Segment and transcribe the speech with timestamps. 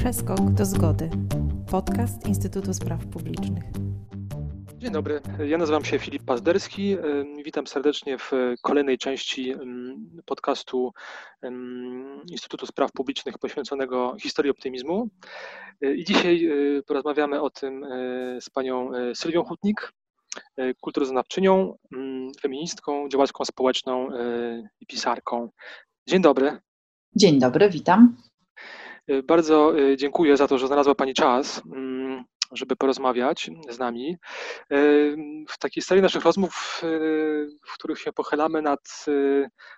[0.00, 1.10] Przeskok do zgody.
[1.70, 3.64] Podcast Instytutu Spraw Publicznych.
[4.78, 6.96] Dzień dobry, ja nazywam się Filip Pazderski.
[7.44, 8.32] Witam serdecznie w
[8.62, 9.54] kolejnej części
[10.26, 10.92] podcastu
[12.30, 15.08] Instytutu Spraw Publicznych poświęconego historii optymizmu.
[15.82, 17.88] I dzisiaj e, porozmawiamy o tym e,
[18.40, 19.92] z panią e, Sylwią Hutnik,
[20.80, 21.78] kulturoznawczynią,
[22.40, 24.08] feministką, działaczką społeczną
[24.80, 25.48] i pisarką.
[26.08, 26.58] Dzień dobry.
[27.16, 28.29] Dzień dobry, witam.
[29.24, 31.62] Bardzo dziękuję za to, że znalazła Pani czas.
[31.72, 34.16] Mm, żeby porozmawiać z nami.
[35.48, 36.80] W takiej serii naszych rozmów,
[37.66, 39.04] w których się pochylamy nad,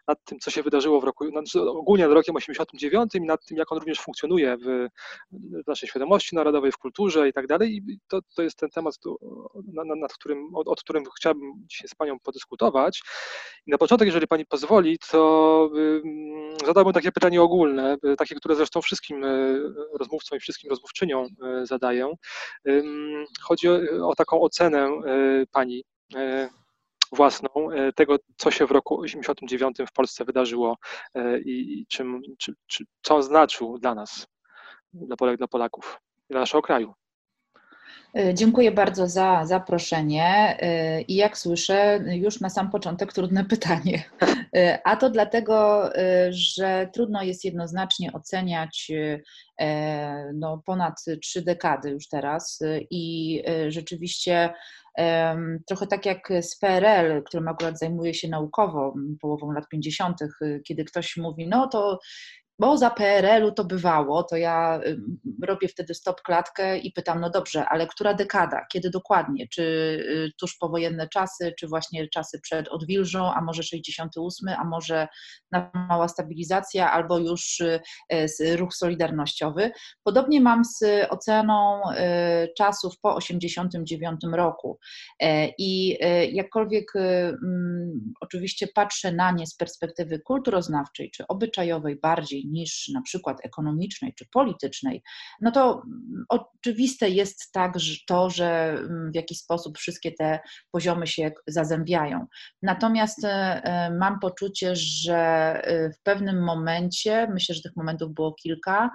[0.08, 1.24] nad tym, co się wydarzyło w roku,
[1.68, 4.88] ogólnie nad rokiem 89 i nad tym, jak on również funkcjonuje w,
[5.32, 7.76] w naszej świadomości narodowej, w kulturze i tak dalej.
[7.76, 8.94] I to, to jest ten temat,
[9.72, 13.02] nad, nad którym, od, od którym chciałbym dzisiaj z Panią podyskutować.
[13.66, 15.70] I na początek, jeżeli Pani pozwoli, to
[16.66, 19.24] zadałbym takie pytanie ogólne, takie, które zresztą wszystkim
[19.98, 21.26] rozmówcom i wszystkim rozmówczyniom
[21.62, 22.12] zadaję.
[23.40, 24.88] Chodzi o, o taką ocenę
[25.42, 25.84] y, pani
[26.16, 26.48] y,
[27.12, 30.76] własną y, tego, co się w roku 89 w Polsce wydarzyło
[31.44, 34.26] i czym, czy, czy, co znaczył dla nas,
[34.92, 36.94] dla Polek, dla Polaków, dla naszego kraju.
[38.34, 40.58] Dziękuję bardzo za zaproszenie.
[41.08, 44.04] I jak słyszę, już na sam początek trudne pytanie.
[44.84, 45.90] A to dlatego,
[46.30, 48.90] że trudno jest jednoznacznie oceniać
[49.62, 54.54] E, no, ponad trzy dekady już teraz i e, rzeczywiście
[55.66, 60.16] trochę tak jak z PRL, którym akurat zajmuje się naukowo połową lat 50.,
[60.66, 61.98] kiedy ktoś mówi, no to
[62.58, 64.80] bo za PRL-u to bywało, to ja
[65.42, 69.48] robię wtedy stop klatkę i pytam, no dobrze, ale która dekada, kiedy dokładnie?
[69.48, 75.08] Czy y, tuż powojenne czasy, czy właśnie czasy przed odwilżą, a może 68, a może
[75.88, 77.80] mała stabilizacja, albo już y,
[78.56, 79.70] ruch solidarnościowy.
[80.02, 84.78] Podobnie mam z oceną y, czasów po 89 roku.
[85.20, 85.98] E, I
[86.32, 86.92] jakkolwiek
[88.20, 94.26] oczywiście patrzę na nie z perspektywy kulturoznawczej czy obyczajowej bardziej niż na przykład ekonomicznej czy
[94.32, 95.02] politycznej,
[95.40, 100.40] no to mm, oczywiste jest tak że to, że mm, w jakiś sposób wszystkie te
[100.72, 102.26] poziomy się zazębiają.
[102.62, 105.16] Natomiast e, e, mam poczucie, że
[105.64, 108.90] e, w pewnym momencie, myślę, że tych momentów było kilka,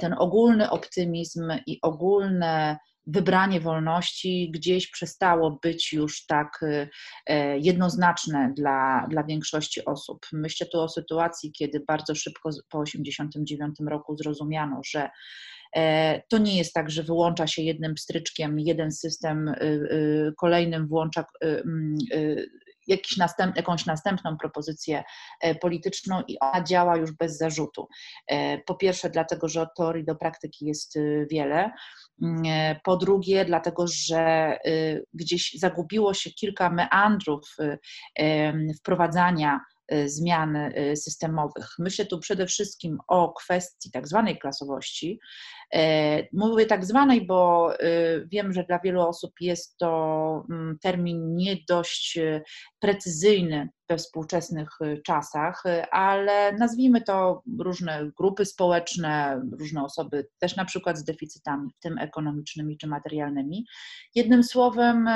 [0.00, 6.88] ten ogólny optymizm i ogólne wybranie wolności gdzieś przestało być już tak y,
[7.26, 10.26] e, jednoznaczne dla, dla większości osób.
[10.32, 15.10] Myślę tu o sytuacji, kiedy bardzo szybko po 1989 roku zrozumiano, że
[15.76, 20.88] e, to nie jest tak, że wyłącza się jednym stryczkiem jeden system, y, y, kolejnym
[20.88, 21.96] włącza mm,
[22.86, 25.04] jakiś następ, jakąś następną propozycję
[25.40, 27.88] e, polityczną i ona działa już bez zarzutu.
[28.66, 30.98] Po pierwsze, dlatego, że od teorii do praktyki jest
[31.30, 31.70] wiele.
[32.22, 39.60] Mm, e, po drugie, dlatego, że y, gdzieś zagubiło się kilka meandrów y, wprowadzania
[39.92, 40.58] y, zmian
[40.94, 41.68] systemowych.
[41.78, 45.20] Myślę tu przede wszystkim o kwestii tak zwanej klasowości.
[45.74, 47.70] E, mówię tak zwanej, bo
[48.26, 52.18] wiem, że dla wielu osób jest to mm, termin nie dość
[52.78, 54.68] precyzyjny we współczesnych
[55.06, 61.78] czasach, ale nazwijmy to różne grupy społeczne, różne osoby, też na przykład z deficytami, w
[61.78, 63.66] tym ekonomicznymi czy materialnymi.
[64.14, 65.08] Jednym słowem,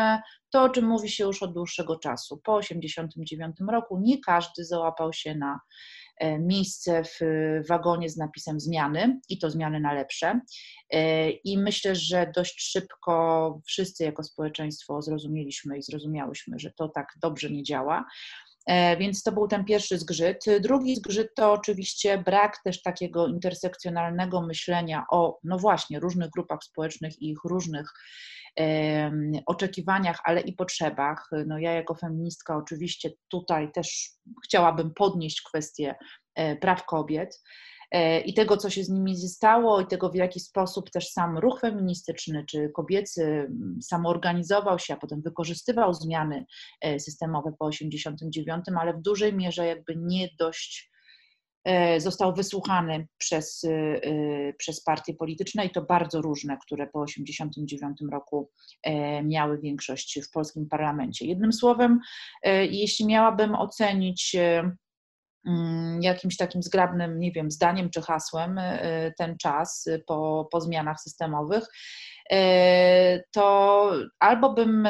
[0.50, 2.40] to o czym mówi się już od dłuższego czasu.
[2.44, 5.60] Po 1989 roku nie każdy załapał się na e,
[6.38, 7.20] miejsce w
[7.68, 10.40] wagonie z napisem zmiany i to zmiany na lepsze.
[10.90, 17.06] E, I myślę, że dość szybko wszyscy jako społeczeństwo zrozumieliśmy i zrozumiałyśmy, że to tak
[17.22, 18.04] dobrze nie działa.
[18.66, 20.44] E, więc to był ten pierwszy zgrzyt.
[20.60, 27.22] Drugi zgrzyt to oczywiście brak też takiego intersekcjonalnego myślenia o, no właśnie, różnych grupach społecznych
[27.22, 27.92] i ich różnych
[29.46, 31.30] oczekiwaniach, ale i potrzebach.
[31.46, 34.10] No ja jako feministka oczywiście tutaj też
[34.44, 35.94] chciałabym podnieść kwestię
[36.34, 37.42] e, praw kobiet.
[37.90, 41.38] E, i tego, co się z nimi stało, i tego, w jaki sposób też sam
[41.38, 43.50] ruch feministyczny czy kobiecy
[43.82, 46.44] samoorganizował się, a potem wykorzystywał zmiany
[46.80, 50.90] e, systemowe po 89, ale w dużej mierze jakby nie dość
[51.98, 53.66] został wysłuchany przez,
[54.58, 58.50] przez partie polityczne i to bardzo różne, które po 1989 roku
[59.24, 61.26] miały większość w polskim parlamencie.
[61.26, 62.00] Jednym słowem,
[62.70, 64.36] jeśli miałabym ocenić
[65.46, 68.60] mm, jakimś takim zgrabnym, nie wiem, zdaniem czy hasłem
[69.18, 71.68] ten czas po, po zmianach systemowych,
[73.32, 74.88] to albo bym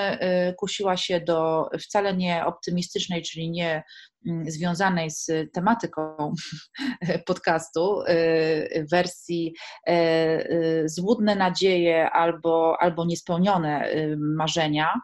[0.59, 3.83] kusiła się do wcale nie optymistycznej, czyli nie
[4.27, 6.35] mm, związanej z tematyką
[7.27, 8.03] podcastu,
[8.93, 9.55] wersji
[10.85, 15.01] złudne nadzieje albo, albo niespełnione marzenia,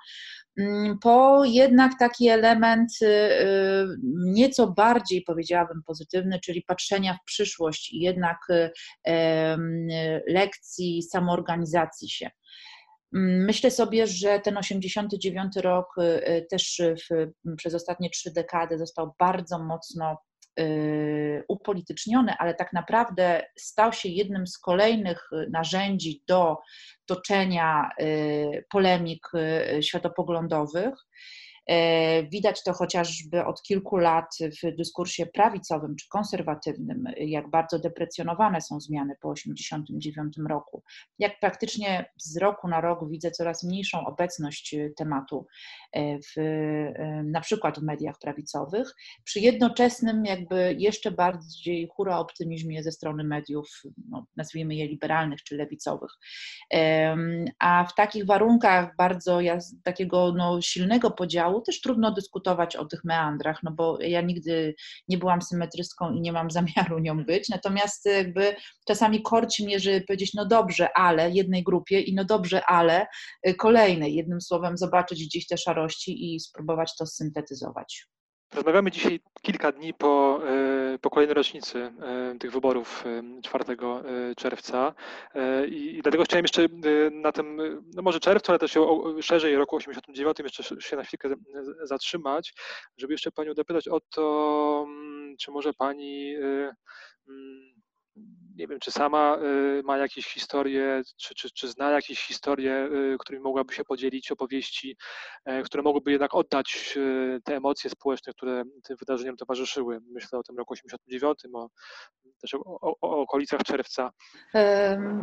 [1.02, 8.00] po jednak taki element y, y, nieco bardziej, powiedziałabym, pozytywny, czyli patrzenia w przyszłość i
[8.00, 8.70] jednak y,
[10.26, 12.31] lekcji samoorganizacji się.
[13.14, 15.94] Mm, myślę sobie, że ten 89 rok
[16.50, 20.16] też w, przez ostatnie trzy dekady został bardzo mocno
[21.49, 26.56] upolityczniony, ale tak naprawdę stał się jednym z kolejnych narzędzi do
[27.06, 27.90] toczenia
[28.70, 29.28] polemik
[29.81, 30.94] światopoglądowych.
[31.67, 38.61] E, widać to chociażby od kilku lat w dyskursie prawicowym czy konserwatywnym, jak bardzo deprecjonowane
[38.61, 40.82] są zmiany po 1989 roku.
[41.19, 45.47] Jak praktycznie z roku na rok widzę coraz mniejszą obecność tematu
[45.93, 48.94] e, w, e, na przykład w mediach prawicowych,
[49.25, 55.56] przy jednoczesnym jakby jeszcze bardziej hura optymizmie ze strony mediów, no, nazwijmy je liberalnych czy
[55.56, 56.11] lewicowych.
[57.58, 59.38] A w takich warunkach bardzo
[59.85, 64.75] takiego no, silnego podziału też trudno dyskutować o tych meandrach, no bo ja nigdy
[65.08, 68.56] nie byłam symetrystką i nie mam zamiaru nią być, natomiast jakby
[68.87, 73.06] czasami korci mnie, żeby powiedzieć, no dobrze, ale jednej grupie i no dobrze, ale
[73.58, 78.06] kolejnej, jednym słowem zobaczyć gdzieś te szarości i spróbować to syntetyzować.
[78.55, 83.05] Rozmawiamy dzisiaj kilka dni po, e, po kolejnej rocznicy e, tych wyborów
[83.43, 84.94] 4 e, czerwca.
[85.69, 86.69] I, i dlatego chciałem jeszcze
[87.11, 87.61] na tym,
[87.94, 88.79] no może czerwcu, ale też
[89.21, 91.29] szerzej roku 89 jeszcze się na chwilkę
[91.83, 92.55] zatrzymać,
[92.97, 97.83] żeby jeszcze Panią dopytać o to, mm, czy może Pani mm,
[98.56, 99.38] nie wiem, czy sama
[99.78, 104.32] y, ma jakieś historie, czy, czy, czy zna jakieś historie, y, którymi mogłaby się podzielić,
[104.32, 104.96] opowieści,
[105.44, 110.00] e, które mogłyby jednak oddać y, te emocje społeczne, które tym wydarzeniom towarzyszyły.
[110.12, 111.69] Myślę o tym roku 89, o,
[112.40, 114.10] też o, o, o okolicach czerwca.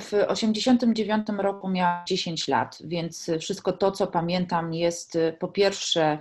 [0.01, 6.19] W 89 roku miałam 10 lat, więc wszystko to, co pamiętam, jest po pierwsze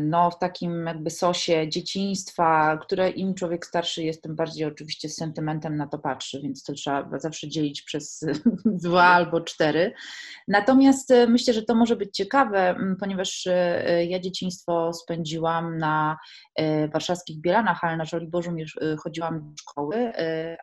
[0.00, 5.16] no, w takim jakby sosie dzieciństwa, które im człowiek starszy jest, tym bardziej oczywiście z
[5.76, 8.24] na to patrzy, więc to trzeba zawsze dzielić przez
[8.84, 9.92] dwa albo cztery.
[10.48, 16.18] Natomiast e, myślę, że to może być ciekawe, ponieważ e, ja dzieciństwo spędziłam na
[16.56, 18.50] e, warszawskich Bielanach, ale na Żoliborzu
[18.98, 20.12] chodziłam do szkoły,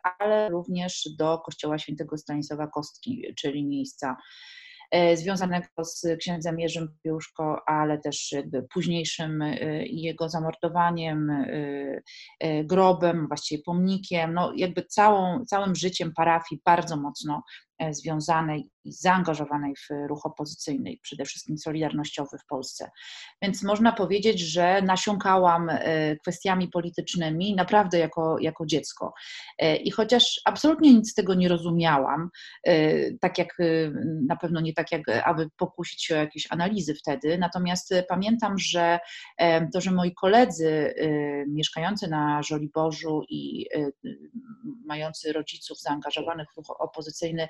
[0.02, 4.16] ale również do kościoła świętego Stanisława Kostki, czyli miejsca E,
[5.14, 9.56] związanego z księdzem Jerzym Piuszko, ale też jakby późniejszym e,
[9.86, 11.30] jego zamordowaniem,
[12.40, 17.42] e, grobem, właściwie pomnikiem, no jakby całą, całym życiem parafii bardzo mocno
[17.90, 22.90] związanej i zaangażowanej w ruch opozycyjny, przede wszystkim solidarnościowy w Polsce.
[23.42, 29.12] Więc można powiedzieć, że nasiąkałam e, kwestiami politycznymi naprawdę jako, jako dziecko.
[29.58, 32.30] E, I chociaż absolutnie nic z tego nie rozumiałam,
[32.64, 33.58] e, tak jak
[34.26, 38.98] na pewno nie tak jak, aby pokusić się o jakieś analizy wtedy, natomiast pamiętam, że
[39.72, 40.94] to, że moi koledzy
[41.48, 43.66] mieszkający na Żoliborzu i
[44.84, 47.48] mający rodziców zaangażowanych w ruch opozycyjny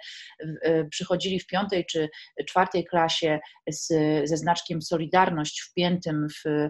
[0.90, 2.08] przychodzili w piątej czy
[2.46, 3.38] czwartej klasie
[3.70, 3.86] z,
[4.28, 6.68] ze znaczkiem Solidarność wpiętym w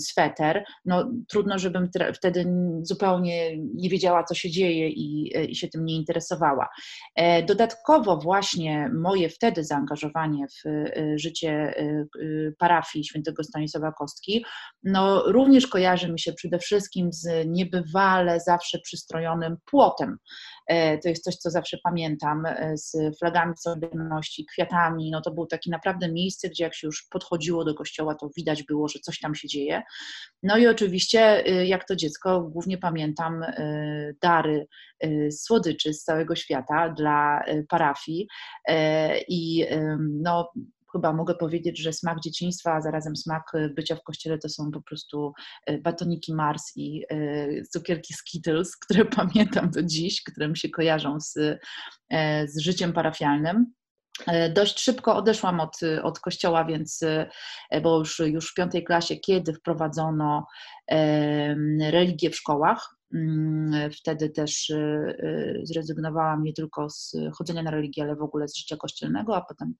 [0.00, 2.46] sweter, no trudno, żebym wtedy
[2.82, 6.68] zupełnie nie wiedziała, co się dzieje i, i się tym nie interesowała.
[7.14, 12.06] E, dodatkowo właśnie moje wtedy zaangażowanie w e, życie e,
[12.58, 14.44] parafii świętego Stanisława Kostki,
[14.82, 20.16] no również kojarzy mi się przede wszystkim z niebywale zawsze przystrojonym płotem.
[21.02, 25.10] To jest coś, co zawsze pamiętam, z flagami Solidarności, kwiatami.
[25.10, 28.62] No to było takie naprawdę miejsce, gdzie jak się już podchodziło do kościoła, to widać
[28.62, 29.82] było, że coś tam się dzieje.
[30.42, 33.44] No i oczywiście, y, jak to dziecko, głównie pamiętam
[34.22, 34.66] dary
[35.30, 38.28] słodyczy z całego świata dla parafii
[39.28, 39.66] i
[39.98, 40.52] no,
[40.92, 44.82] chyba mogę powiedzieć, że smak dzieciństwa, a zarazem smak bycia w kościele to są po
[44.82, 45.32] prostu
[45.82, 47.04] batoniki Mars i
[47.72, 51.34] cukierki Skittles, które pamiętam do dziś, które mi się kojarzą z,
[52.46, 53.72] z życiem parafialnym.
[54.54, 57.02] Dość szybko odeszłam od, od kościoła, więc,
[57.70, 60.46] e, bo już, już w piątej klasie, kiedy wprowadzono
[61.80, 62.99] religię w szkołach,
[63.92, 64.72] wtedy też
[65.62, 69.74] zrezygnowałam nie tylko z chodzenia na religię, ale w ogóle z życia kościelnego, a potem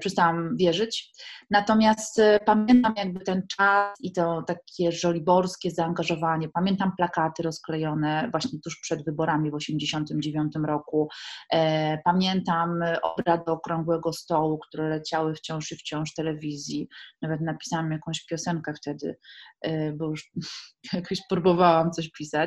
[0.00, 1.12] przestałam wierzyć.
[1.50, 6.48] Natomiast pamiętam jakby ten czas i to takie żoliborskie zaangażowanie.
[6.48, 11.08] Pamiętam plakaty rozklejone właśnie tuż przed wyborami w 1989 roku.
[12.04, 16.88] Pamiętam obrady okrągłego stołu, które leciały wciąż i wciąż telewizji.
[17.22, 19.16] Nawet napisałam jakąś piosenkę wtedy,
[19.60, 20.30] e, bo już
[20.92, 22.45] jakoś próbowałam coś pisać.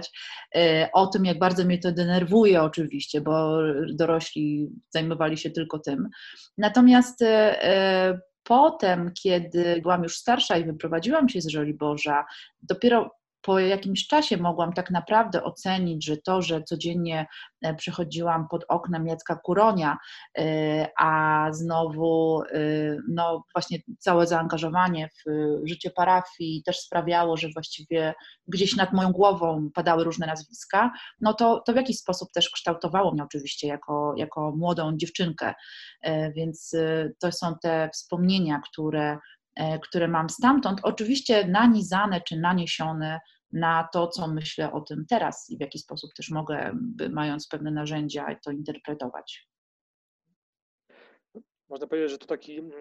[0.56, 3.58] E, o tym, jak bardzo mnie to denerwuje, oczywiście, bo
[3.94, 6.10] dorośli zajmowali się tylko tym.
[6.58, 12.26] Natomiast e, potem, kiedy byłam już starsza i wyprowadziłam się z Żoliborza,
[12.62, 17.28] dopiero po jakimś czasie mogłam tak naprawdę ocenić, że to, że codziennie
[17.62, 19.98] e, przychodziłam pod oknem Jacka Kuronia,
[20.38, 22.60] e, a znowu e,
[23.10, 25.32] no właśnie całe zaangażowanie w
[25.68, 28.14] życie parafii też sprawiało, że właściwie
[28.48, 30.92] gdzieś nad moją głową padały różne nazwiska,
[31.22, 35.54] no to, to w jakiś sposób też kształtowało mnie oczywiście jako, jako młodą dziewczynkę,
[36.36, 36.76] więc
[37.20, 39.18] to są te wspomnienia, które
[39.84, 43.20] które mam stamtąd, oczywiście nanizane czy naniesione
[43.52, 46.78] na to, co myślę o tym teraz i w jaki sposób też mogę,
[47.10, 49.50] mając pewne narzędzia, to interpretować.
[51.70, 52.72] Można powiedzieć, że to taki mm,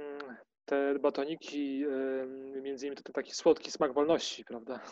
[0.65, 1.85] te batoniki,
[2.63, 4.81] między innymi to taki słodki smak wolności, prawda?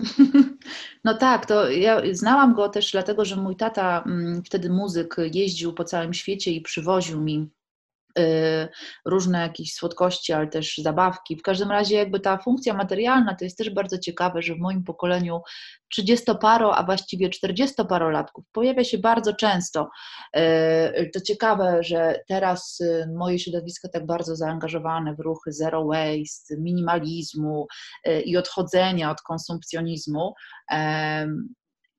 [1.04, 5.74] No tak, to ja znałam go też dlatego, że mój tata, mm, wtedy muzyk, jeździł
[5.74, 7.50] po całym świecie i przywoził mi
[9.04, 11.36] różne jakieś słodkości, ale też zabawki.
[11.36, 14.84] W każdym razie jakby ta funkcja materialna to jest też bardzo ciekawe, że w moim
[14.84, 15.40] pokoleniu
[15.98, 19.88] 30-paro, a właściwie 40-parolatków pojawia się bardzo często.
[20.36, 26.56] Y, to ciekawe, że teraz y, moje środowisko tak bardzo zaangażowane w ruchy zero waste,
[26.58, 27.66] minimalizmu
[28.24, 30.34] i odchodzenia od konsumpcjonizmu.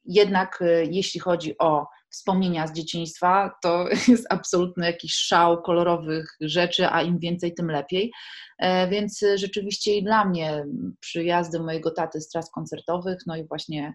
[0.05, 1.86] Jednak jeśli chodzi o
[2.17, 8.12] wspomnienia z dzieciństwa, to jest absolutny jakiś szał kolorowych rzeczy, a im więcej, tym lepiej.
[8.59, 10.65] E, więc rzeczywiście i dla mnie
[11.00, 13.93] przyjazdy mojego taty z tras koncertowych, no i właśnie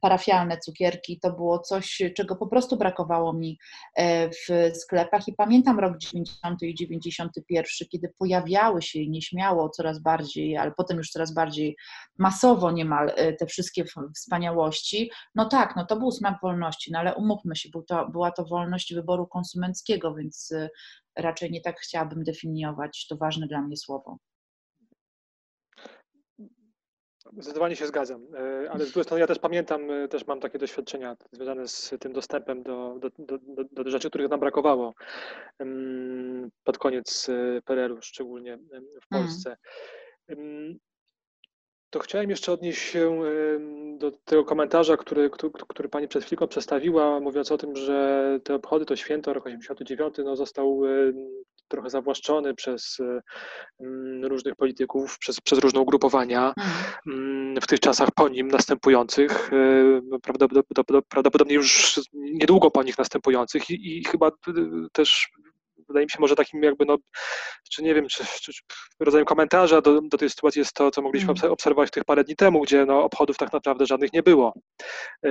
[0.00, 1.20] parafialne cukierki.
[1.20, 3.58] To było coś, czego po prostu brakowało mi
[3.96, 5.28] e, w sklepach.
[5.28, 11.10] I pamiętam rok 90 i 91, kiedy pojawiały się nieśmiało coraz bardziej, ale potem już
[11.10, 11.76] coraz bardziej
[12.18, 13.84] masowo niemal e, te wszystkie
[14.16, 15.10] wspaniałości.
[15.34, 18.44] No tak, no to był smak wolności, no ale umówmy się, był to, była to
[18.44, 20.52] wolność wyboru konsumenckiego, więc
[21.16, 24.18] raczej nie tak chciałabym definiować to ważne dla mnie słowo.
[27.32, 30.58] Zdecydowanie się zgadzam, e, ale z drugiej strony ja też pamiętam, e, też mam takie
[30.58, 34.94] doświadczenia związane z tym dostępem do, do, do, do rzeczy, których nam brakowało
[36.64, 38.84] pod koniec e, PRL-u, szczególnie w mm.
[39.10, 39.56] Polsce.
[40.28, 40.78] Mm.
[41.90, 43.20] To chciałem jeszcze odnieść się
[43.98, 48.54] do tego komentarza, który, który, który Pani przed chwilą przedstawiła, mówiąc o tym, że te
[48.54, 50.82] obchody, to święto rok 89 no, został
[51.68, 52.98] trochę zawłaszczony przez
[53.80, 56.94] mm, różnych polityków, przez, przez różne ugrupowania mhm.
[57.06, 57.60] mm.
[57.60, 64.04] w tych czasach po nim następujących, e, prawdopodobnie już niedługo po nich następujących i, i
[64.04, 64.30] chyba
[64.92, 65.28] też
[65.88, 66.96] wydaje mi się może takim jakby, no,
[67.70, 68.62] czy nie wiem, czy, czy, czy
[69.00, 71.52] rodzajem komentarza do, do tej sytuacji jest to, co mogliśmy mm.
[71.52, 74.54] obserwować tych parę dni temu, gdzie no, obchodów tak naprawdę żadnych nie było.
[75.24, 75.30] E,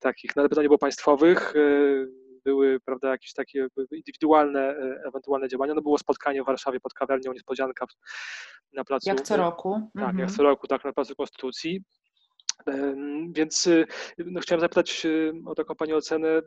[0.00, 0.16] tak.
[0.16, 1.54] Takich, nawet no, nie było państwowych.
[1.56, 5.74] E, były prawda, jakieś takie indywidualne, e, ewentualne działania.
[5.74, 7.86] No było spotkanie w Warszawie pod kawernią, niespodzianka
[8.72, 9.08] na placu.
[9.08, 9.90] Jak co roku.
[9.94, 10.18] Tak, mhm.
[10.18, 11.84] jak co roku, tak, na placu Konstytucji.
[13.30, 13.86] Więc y,
[14.18, 15.06] no, chciałem zapytać
[15.46, 16.42] o taką Pani ocenę,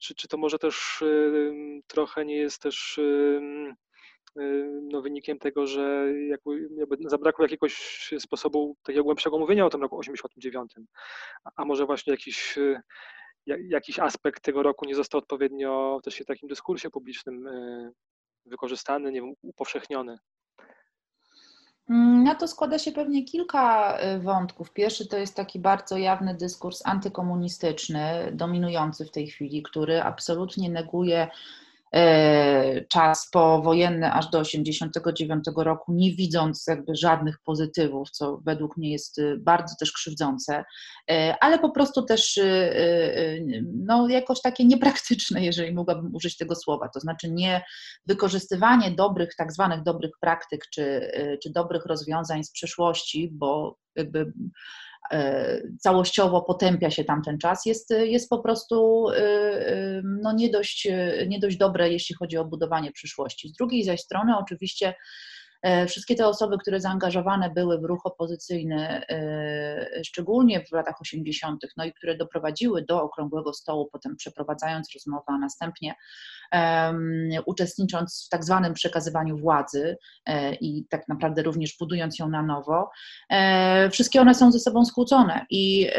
[0.00, 1.04] czy, czy to może też
[1.86, 3.00] trochę nie jest też
[4.82, 6.68] no, wynikiem tego, że jakby,
[7.06, 7.74] zabrakło jakiegoś
[8.18, 10.74] sposobu takiego głębszego mówienia o tym roku 89,
[11.56, 12.58] a może właśnie jakiś
[13.46, 17.90] jakiś aspekt tego roku nie został odpowiednio też w takim dyskursie publicznym e,
[18.46, 20.18] wykorzystany, nie wiem, upowszechniony?
[21.90, 24.72] Mm, na to składa się pewnie kilka e, wątków.
[24.72, 31.28] Pierwszy to jest taki bardzo jawny dyskurs antykomunistyczny, dominujący w tej chwili, który absolutnie neguje
[32.88, 39.18] czas powojenny aż do 1989 roku, nie widząc jakby żadnych pozytywów, co według mnie jest
[39.18, 40.64] y, bardzo też krzywdzące,
[41.10, 46.54] e, ale po prostu też y, y, no, jakoś takie niepraktyczne, jeżeli mogłabym użyć tego
[46.54, 47.62] słowa, to znaczy nie
[48.06, 51.10] wykorzystywanie dobrych, tak zwanych dobrych praktyk czy,
[51.42, 54.32] czy dobrych rozwiązań z przeszłości, bo jakby
[54.89, 54.89] E,
[55.78, 60.88] całościowo potępia się tamten czas, jest, jest po prostu e, e, no nie, dość,
[61.28, 63.48] nie dość dobre, jeśli chodzi o budowanie przyszłości.
[63.48, 64.94] Z drugiej zaś strony oczywiście E,
[65.88, 71.84] wszystkie te osoby, które zaangażowane były w ruch opozycyjny, e, szczególnie w latach 80., no
[71.84, 75.94] i które doprowadziły do okrągłego stołu, potem przeprowadzając rozmowę, a następnie
[76.52, 82.42] um, uczestnicząc w tak zwanym przekazywaniu władzy e, i tak naprawdę również budując ją na
[82.42, 82.90] nowo,
[83.90, 85.46] wszystkie one są ze sobą skłócone.
[85.50, 85.90] I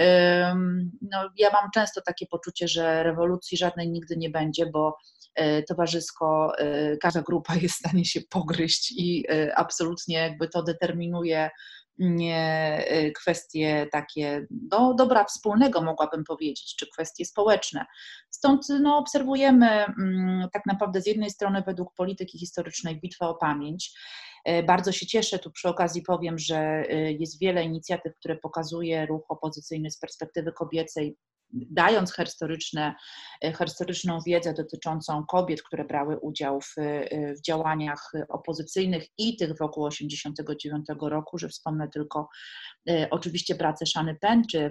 [1.01, 5.21] no, ja mam często takie poczucie, że rewolucji żadnej nigdy nie będzie, bo E,
[5.67, 11.50] towarzysko, e, każda grupa jest w stanie się pogryźć i e, absolutnie jakby to determinuje
[11.97, 12.85] nie
[13.15, 17.85] kwestie takie no, dobra wspólnego, mogłabym powiedzieć, czy kwestie społeczne.
[18.29, 24.00] Stąd no, obserwujemy mm, tak naprawdę z jednej strony według polityki historycznej bitwę o pamięć.
[24.67, 26.83] Bardzo się cieszę, tu przy okazji powiem, że
[27.19, 31.17] jest wiele inicjatyw, które pokazuje ruch opozycyjny z perspektywy kobiecej,
[31.53, 32.96] dając historyczne,
[33.58, 36.75] historyczną wiedzę dotyczącą kobiet, które brały udział w,
[37.38, 42.29] w działaniach opozycyjnych i tych wokół 1989 roku, że wspomnę tylko
[42.89, 44.70] e, oczywiście pracę Szany Pen czy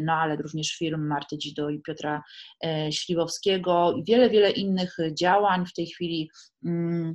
[0.00, 2.22] no ale również film Marty Dzido i Piotra
[2.64, 5.66] e, Śliwowskiego i wiele, wiele innych działań.
[5.66, 6.30] W tej chwili
[6.64, 7.14] mm,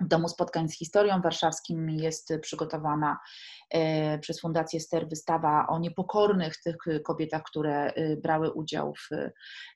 [0.00, 3.18] w Domu Spotkań z Historią Warszawskim jest przygotowana
[3.70, 9.08] e, przez Fundację Ster wystawa o niepokornych tych kobietach, które e, brały udział w,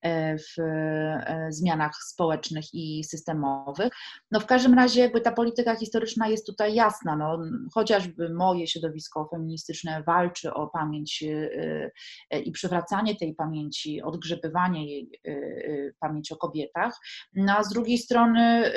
[0.02, 0.62] e, w
[1.49, 3.93] zmianach społecznych i systemowych.
[4.31, 7.17] No w każdym razie jakby ta polityka historyczna jest tutaj jasna.
[7.17, 7.38] No,
[7.75, 11.25] chociażby moje środowisko feministyczne walczy o pamięć
[12.45, 15.21] i przywracanie tej pamięci, odgrzebywanie jej,
[16.00, 16.99] pamięć o kobietach,
[17.35, 18.73] no a z drugiej strony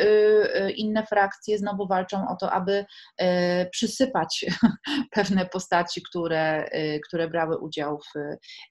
[0.76, 2.86] inne frakcje frakcje znowu walczą o to, aby
[3.18, 4.46] e, przysypać
[5.16, 8.18] pewne postaci, które, e, które brały udział w,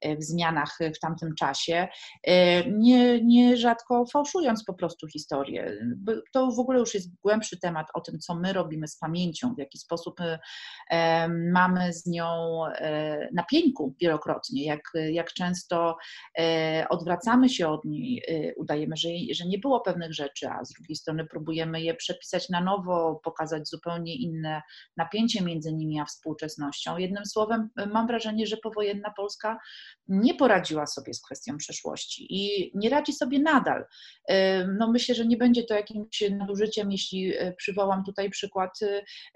[0.02, 1.88] e, w zmianach w tamtym czasie,
[2.66, 5.78] nie, nierzadko fałszując po prostu historię.
[6.33, 9.59] To w ogóle już jest głębszy temat o tym, co my robimy z pamięcią, w
[9.59, 10.16] jaki sposób
[11.52, 12.61] mamy z nią
[13.33, 15.97] na pieńku wielokrotnie, jak, jak często
[16.88, 18.23] odwracamy się od niej,
[18.56, 22.61] udajemy, że, że nie było pewnych rzeczy, a z drugiej strony próbujemy je przepisać na
[22.61, 24.62] nowo, pokazać zupełnie inne
[24.96, 26.99] napięcie między nimi a współczesnością.
[26.99, 29.58] Jednym słowem, mam wrażenie, że powojenna Polska
[30.08, 33.84] nie poradziła sobie z kwestią przeszłości i nie radzi sobie nadal.
[34.78, 38.78] No myślę, że nie będzie to jakimś nadużyciem, jeśli e, przywołam tutaj przykład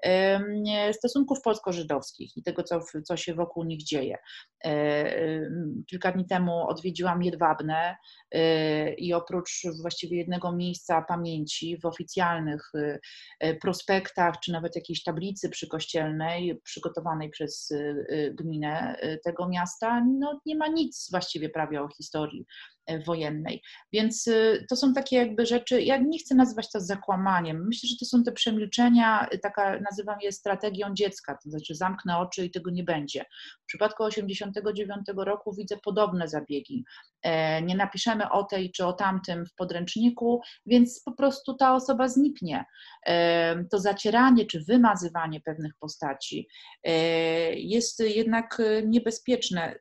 [0.04, 4.18] e, stosunków polsko-żydowskich i tego, co, co się wokół nich dzieje.
[4.64, 5.50] E,
[5.86, 7.96] kilka dni temu odwiedziłam Jedwabne
[8.98, 12.72] i oprócz właściwie jednego miejsca pamięci w oficjalnych
[13.60, 17.72] prospektach, czy nawet jakiejś tablicy przykościelnej przygotowanej przez
[18.32, 22.40] gminę tego miasta, no nie ma nic właściwie prawie o historii.
[22.40, 23.62] E, wojennej.
[23.92, 27.66] Więc y, to są takie jakby rzeczy, ja nie chcę nazywać to zakłamaniem.
[27.66, 32.18] Myślę, że to są te przemilczenia, y, taka nazywam je strategią dziecka, to znaczy zamknę
[32.18, 33.24] oczy i tego nie będzie.
[33.62, 36.84] W przypadku 89 roku widzę podobne zabiegi.
[37.22, 42.08] E, nie napiszemy o tej czy o tamtym w podręczniku, więc po prostu ta osoba
[42.08, 42.64] zniknie.
[43.06, 46.48] E, to zacieranie czy wymazywanie pewnych postaci
[47.54, 49.78] jest jednak niebezpieczne.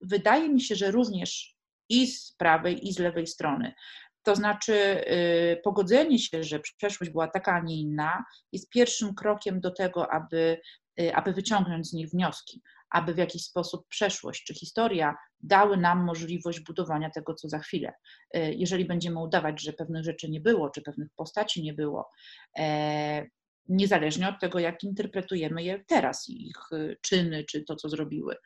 [0.00, 1.55] Wydaje mi się, że również
[1.88, 3.74] i z prawej, i z lewej strony.
[4.22, 9.60] To znaczy, y, pogodzenie się, że przeszłość była taka, a nie inna, jest pierwszym krokiem
[9.60, 10.60] do tego, aby,
[11.00, 16.04] y, aby wyciągnąć z niej wnioski, aby w jakiś sposób przeszłość czy historia dały nam
[16.04, 17.92] możliwość budowania tego, co za chwilę.
[18.36, 22.10] Y, jeżeli będziemy udawać, że pewnych rzeczy nie było, czy pewnych postaci nie było,
[22.58, 23.26] e,
[23.68, 26.56] niezależnie od tego, jak interpretujemy je teraz, ich
[27.00, 28.36] czyny, czy to, co zrobiły.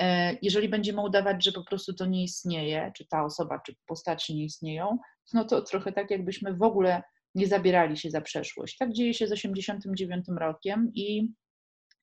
[0.00, 4.34] E, jeżeli będziemy udawać, że po prostu to nie istnieje, czy ta osoba, czy postaci
[4.34, 4.98] nie istnieją,
[5.32, 7.02] no to trochę tak, jakbyśmy w ogóle
[7.34, 8.76] nie zabierali się za przeszłość.
[8.76, 11.28] Tak dzieje się z 89 rokiem i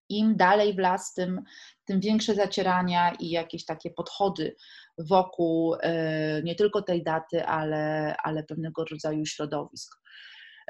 [0.09, 1.41] im dalej w las, tym,
[1.85, 4.55] tym większe zacierania i jakieś takie podchody
[4.97, 9.97] wokół e, nie tylko tej daty, ale, ale pewnego rodzaju środowisk.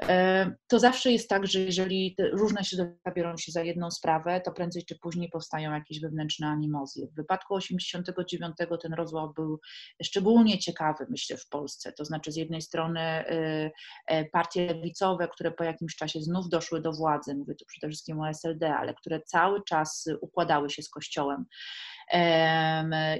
[0.02, 4.52] E, to zawsze jest tak, że jeżeli różne środowiska biorą się za jedną sprawę, to
[4.52, 7.06] prędzej czy później powstają jakieś wewnętrzne animozje.
[7.06, 9.60] W wypadku 89 ten rozłam był
[10.02, 11.92] szczególnie ciekawy, myślę, w Polsce.
[11.92, 13.70] To znaczy z jednej strony e,
[14.06, 18.20] e, partie lewicowe, które po jakimś czasie znów doszły do władzy, mówię tu przede wszystkim
[18.20, 21.44] o SLD, ale które cały czas układały się z Kościołem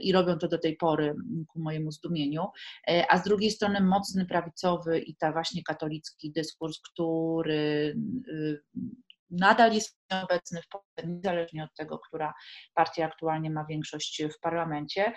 [0.03, 1.15] i robią to do tej pory
[1.49, 2.47] ku mojemu zdumieniu,
[2.89, 7.95] e, a z drugiej strony mocny prawicowy i ta właśnie katolicki dyskurs, który
[8.29, 8.63] y,
[9.31, 12.35] nadal jest obecny w Polsce, niezależnie od tego, która
[12.75, 15.13] partia aktualnie ma większość w parlamencie.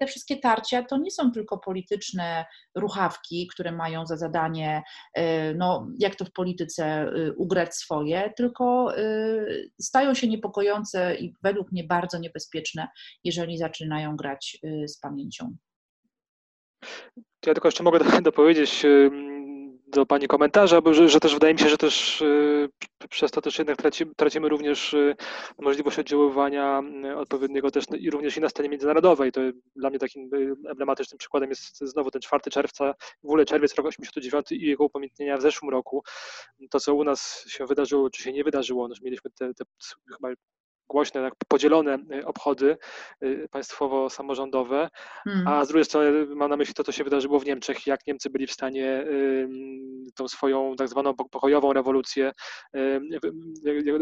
[0.00, 4.82] Te wszystkie tarcia to nie są tylko polityczne ruchawki, które mają za zadanie,
[5.56, 8.92] no, jak to w polityce, ugrać swoje, tylko
[9.80, 12.88] stają się niepokojące i według mnie bardzo niebezpieczne,
[13.24, 15.56] jeżeli zaczynają grać z pamięcią.
[17.46, 18.86] Ja tylko jeszcze mogę dopowiedzieć
[19.86, 22.68] do Pani komentarza, bo że, że, też wydaje mi się, że też y,
[23.10, 25.16] przez to też jednak tracimy, tracimy również y,
[25.58, 29.32] możliwość oddziaływania y, odpowiedniego też i również i na scenie międzynarodowej.
[29.32, 29.40] To
[29.76, 30.30] dla mnie takim
[30.68, 35.36] emblematycznym przykładem jest znowu ten 4 czerwca, w ogóle czerwiec roku 89 i jego upamiętnienia
[35.36, 36.02] w zeszłym roku.
[36.70, 39.64] To, co u nas się wydarzyło, czy się nie wydarzyło, no, mieliśmy te, te
[40.16, 40.28] chyba
[40.88, 42.76] głośne, tak podzielone y, obchody
[43.22, 44.88] y, państwowo-samorządowe,
[45.24, 45.48] hmm.
[45.48, 48.30] a z drugiej strony mam na myśli to, co się wydarzyło w Niemczech, jak Niemcy
[48.30, 49.04] byli w stanie
[50.14, 52.32] tą swoją tak zwaną pokojową rewolucję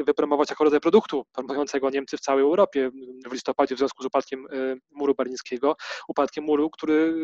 [0.06, 2.90] wypromować jako rodzaj produktu promującego Niemcy w całej Europie
[3.28, 5.76] w listopadzie w związku z upadkiem y, muru berlińskiego,
[6.08, 7.14] upadkiem muru, który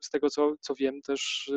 [0.00, 1.50] z tego, co, co wiem, też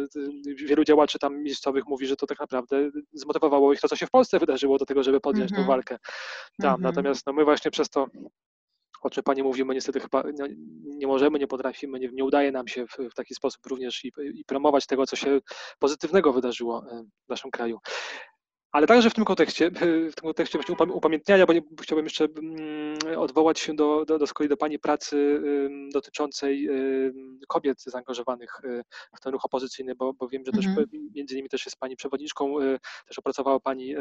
[0.56, 4.12] wielu działaczy tam miejscowych mówi, że to tak naprawdę zmotywowało ich to, co się w
[4.12, 5.66] Polsce wydarzyło do tego, żeby podjąć mm -hmm.
[5.66, 5.98] tą walkę
[6.62, 6.70] tam.
[6.70, 6.84] Mm -hmm.
[6.84, 8.08] Natomiast no, my właśnie przez to,
[9.02, 12.52] o czym Pani mówi, my niestety chyba nie, nie możemy, nie potrafimy, nie, nie, udaje
[12.52, 15.40] nam się w, w taki sposób również i, i, promować tego, co się
[15.80, 17.80] pozytywnego wydarzyło e, w naszym kraju.
[18.72, 19.72] Ale także w tym kontekście,
[20.12, 24.28] w tym kontekście właśnie upamiętniania, bo, nie, chciałbym jeszcze mm, odwołać się do, do, do
[24.28, 25.42] z kolei do Pani pracy
[25.94, 26.70] dotyczącej
[27.48, 28.84] kobiet zaangażowanych y,
[29.18, 30.88] w ten ruch opozycyjny, bo, bo wiem, że też mhm.
[31.16, 33.96] między innymi też jest Pani przewodniczką, y, też opracowała Pani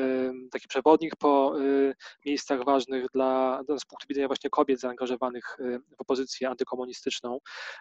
[0.50, 1.94] taki przewodnik po y,
[2.26, 5.56] miejscach ważnych dla, z punktu widzenia właśnie kobiet zaangażowanych
[5.98, 7.38] w opozycję antykomunistyczną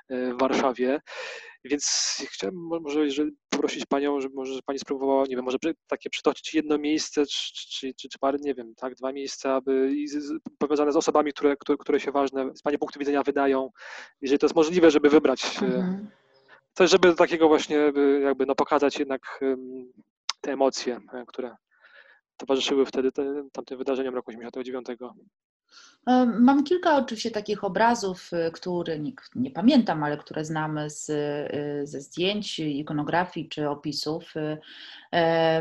[0.10, 1.02] w Warszawie.
[1.63, 5.58] Więc chciałem może, jeżeli poprosić Panią, żeby może Pani spróbowała, nie wiem, może
[5.88, 9.94] takie przytoczyć jedno miejsce, czy, czy, czy, parę, nie wiem, tak, dwa miejsca, aby
[10.58, 13.70] powiązane z osobami, które, które, które się ważne z Pani punktu widzenia wydają,
[14.22, 16.10] jeżeli to jest możliwe, żeby wybrać mhm.
[16.74, 19.40] coś, żeby takiego właśnie jakby no, pokazać jednak
[20.42, 21.56] te emocje, e, które
[22.38, 24.88] towarzyszyły wtedy te, tamtym wydarzeniom roku 89.
[26.10, 31.10] E, mam kilka oczywiście takich obrazów, e, które nie, nie, pamiętam, ale które znamy z,
[31.10, 34.34] e, ze zdjęć, ikonografii czy opisów.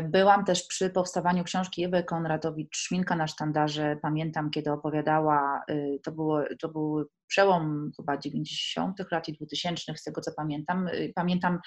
[0.03, 3.97] Byłam też przy powstawaniu książki Ewy Konradowicz, Szminka na sztandarze.
[4.01, 5.61] Pamiętam, kiedy opowiadała,
[6.03, 9.11] to, było, to był przełom chyba 90.
[9.11, 10.89] lat i 2000, z tego co pamiętam.
[11.15, 11.59] Pamiętam,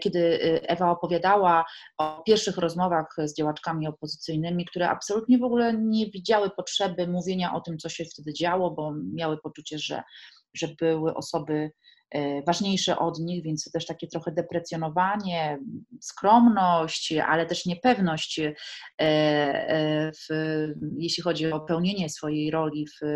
[0.00, 1.64] kiedy Ewa opowiadała
[1.98, 7.60] o pierwszych rozmowach z działaczkami opozycyjnymi, które absolutnie w ogóle nie widziały potrzeby mówienia o
[7.60, 10.02] tym, co się wtedy działo, bo miały poczucie, że,
[10.54, 11.70] że były osoby
[12.46, 15.58] ważniejsze od nich, więc to też takie trochę deprecjonowanie,
[16.00, 18.54] skromność, ale też niepewność, e,
[19.00, 20.28] e, w,
[20.98, 23.06] jeśli chodzi o pełnienie swojej roli w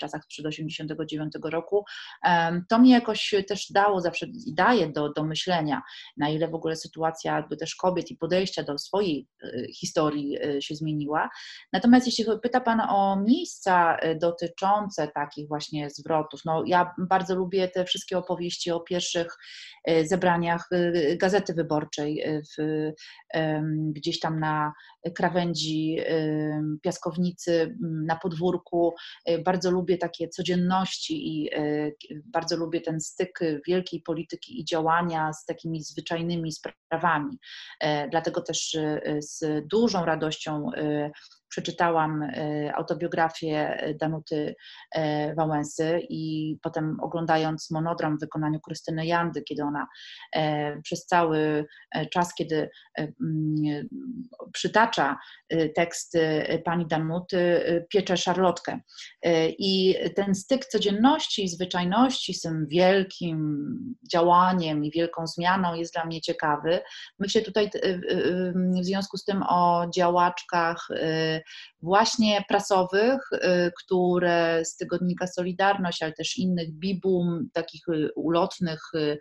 [0.00, 1.84] czasach przed 89 roku,
[2.68, 5.82] to mi jakoś też dało zawsze i daje do, do myślenia,
[6.16, 9.26] na ile w ogóle sytuacja jakby też kobiet i podejścia do swojej
[9.80, 11.30] historii się zmieniła.
[11.72, 17.84] Natomiast jeśli pyta Pan o miejsca dotyczące takich właśnie zwrotów, no ja bardzo lubię te
[17.84, 19.36] wszystkie opowieści, opowieści o pierwszych
[19.84, 22.92] e, zebraniach e, Gazety Wyborczej e, w,
[23.92, 24.72] gdzieś tam na
[25.14, 25.96] krawędzi
[26.82, 28.94] piaskownicy, na podwórku.
[29.44, 31.50] Bardzo lubię takie codzienności i
[32.24, 37.38] bardzo lubię ten styk wielkiej polityki i działania z takimi zwyczajnymi sprawami.
[38.10, 38.76] Dlatego też
[39.18, 40.70] z dużą radością
[41.48, 44.54] przeczytałam e, autobiografię Danuty
[44.92, 49.86] e, Wałęsy i potem oglądając monodram w wykonaniu Krystyny Jandy, kiedy ona
[50.36, 51.66] e, przez cały
[52.12, 52.70] czas, kiedy
[54.52, 55.18] przytacza
[55.74, 58.80] teksty pani Danuty, piecze szarlotkę.
[59.58, 63.68] I ten styk codzienności i zwyczajności z tym wielkim
[64.12, 66.80] działaniem i wielką zmianą jest dla mnie ciekawy.
[67.18, 67.70] Myślę tutaj
[68.80, 70.88] w związku z tym o działaczkach
[71.82, 79.18] właśnie prasowych, y, które z tygodnika Solidarność, ale też innych bibum, takich y, ulotnych y,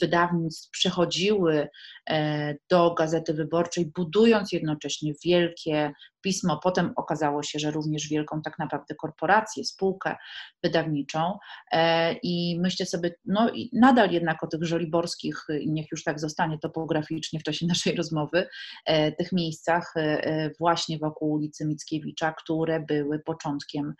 [0.00, 1.68] wydawnictw przechodziły
[2.10, 5.92] e, do Gazety Wyborczej, budując jednocześnie wielkie
[6.26, 6.60] pismo.
[6.62, 10.16] Potem okazało się, że również wielką tak naprawdę korporację, spółkę
[10.62, 11.38] wydawniczą
[11.72, 16.58] e, i myślę sobie, no i nadal jednak o tych żoliborskich, niech już tak zostanie
[16.58, 18.48] topograficznie w czasie naszej rozmowy,
[18.86, 19.94] e, tych miejscach
[20.58, 23.94] właśnie wokół ulicy Mickiewicza, które były początkiem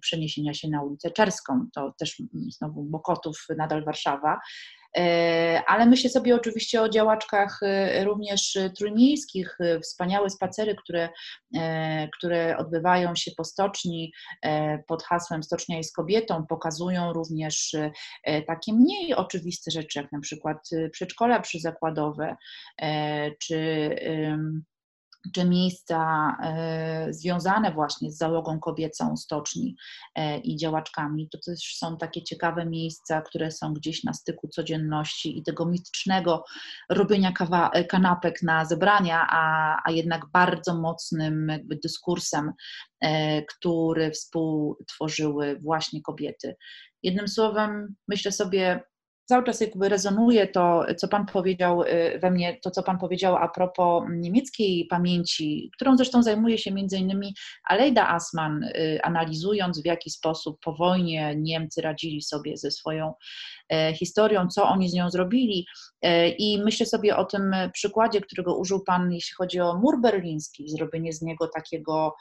[0.00, 1.66] przeniesienia się na ulicę Czerską.
[1.74, 2.22] To też
[2.58, 4.38] znowu Mokotów, nadal Warszawa.
[5.66, 7.60] Ale myślę sobie oczywiście o działaczkach
[8.04, 11.08] również trójmiejskich, wspaniałe spacery, które,
[12.18, 14.12] które odbywają się po stoczni
[14.86, 17.76] pod hasłem Stocznia jest kobietą, pokazują również
[18.46, 22.36] takie mniej oczywiste rzeczy, jak na przykład przedszkola przyzakładowe,
[23.38, 23.90] czy
[25.34, 29.76] czy miejsca e, związane właśnie z załogą kobiecą stoczni
[30.14, 31.28] e, i działaczkami.
[31.28, 36.44] To też są takie ciekawe miejsca, które są gdzieś na styku codzienności i tego mitycznego
[36.90, 42.52] robienia kawa, e, kanapek na zebrania, a, a jednak bardzo mocnym jakby dyskursem,
[43.48, 46.56] który współtworzyły właśnie kobiety.
[47.02, 48.80] Jednym słowem, myślę sobie,
[49.26, 53.36] cały czas jakby rezonuje to, co Pan powiedział y, we mnie, to co Pan powiedział
[53.36, 57.34] a propos niemieckiej pamięci, którą zresztą zajmuje się między innymi
[57.64, 63.14] Aleida Asman, y, analizując w jaki sposób po wojnie Niemcy radzili sobie ze swoją
[63.72, 65.66] e, historią, co oni z nią zrobili.
[66.02, 70.68] E, I myślę sobie o tym przykładzie, którego użył Pan, jeśli chodzi o mur berliński,
[70.68, 72.14] zrobienie z niego takiego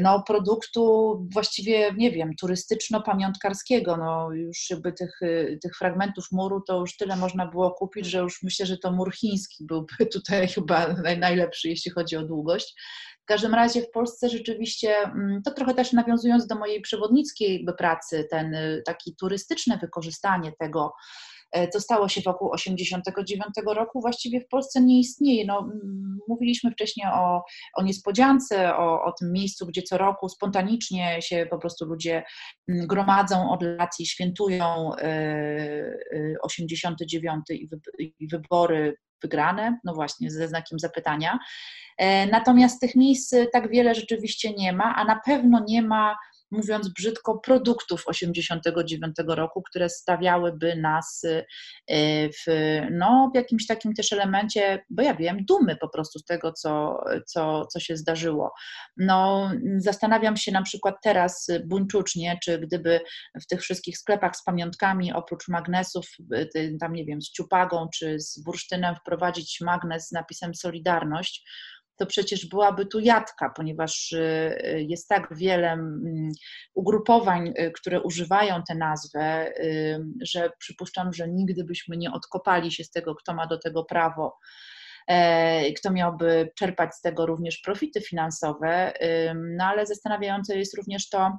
[0.00, 3.96] no, produktu właściwie, nie wiem, turystyczno-pamiątkarskiego.
[3.98, 8.18] No, już jakby tych, y, tych fragmentów muru to już tyle można było kupić, że
[8.18, 12.74] już myślę, że to mur chiński byłby tutaj chyba najlepszy, jeśli chodzi o długość.
[13.22, 18.26] W każdym razie w Polsce rzeczywiście, mm, to trochę też nawiązując do mojej przewodnickiej pracy,
[18.30, 20.92] ten y, taki turystyczne wykorzystanie tego,
[21.39, 21.39] E,
[21.72, 25.46] co stało się wokół 1989 roku, właściwie w Polsce nie istnieje.
[25.46, 25.70] No,
[26.28, 27.42] mówiliśmy wcześniej o,
[27.76, 32.22] o niespodziance, o, o tym miejscu, gdzie co roku spontanicznie się po prostu ludzie
[32.68, 34.90] gromadzą od lat i świętują
[36.42, 37.56] 89 e, e,
[38.18, 41.38] i wybory wygrane, no właśnie, ze znakiem zapytania.
[42.32, 46.16] Natomiast tych miejsc tak wiele rzeczywiście nie ma, a na pewno nie ma
[46.50, 54.12] mówiąc brzydko, produktów 89 roku, które stawiałyby nas y, w, no, w jakimś takim też
[54.12, 58.52] elemencie, bo ja wiem, dumy po prostu z tego, co, co, co się zdarzyło.
[58.96, 63.00] No, zastanawiam się na przykład teraz buńczucznie, czy gdyby
[63.42, 66.06] w tych wszystkich sklepach z pamiątkami, oprócz magnesów,
[66.56, 71.44] y, tam nie wiem, z ciupagą czy z bursztynem wprowadzić magnes z napisem Solidarność,
[72.00, 74.18] to przecież byłaby tu jadka, ponieważ y,
[74.64, 76.32] y, jest tak wiele mm,
[76.74, 79.52] ugrupowań, y, które używają tę nazwę,
[80.22, 84.38] że przypuszczam, że nigdy byśmy nie odkopali się z tego, kto ma do tego prawo
[85.08, 88.92] e, kto miałby czerpać z tego również profity finansowe,
[89.34, 91.38] no ale zastanawiające jest również to,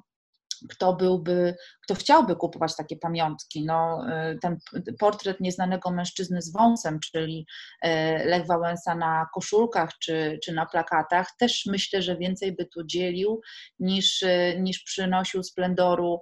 [0.70, 3.66] kto byłby, kto chciałby kupować takie pamiątki.
[3.66, 4.58] No, y, ten
[5.00, 7.46] portret nieznanego mężczyzny z wąsem, czyli
[7.86, 7.90] y,
[8.26, 13.42] Lech Wałęsa na koszulkach czy, czy na plakatach, też myślę, że więcej by tu dzielił
[13.80, 16.22] niż, y, niż przynosił splendoru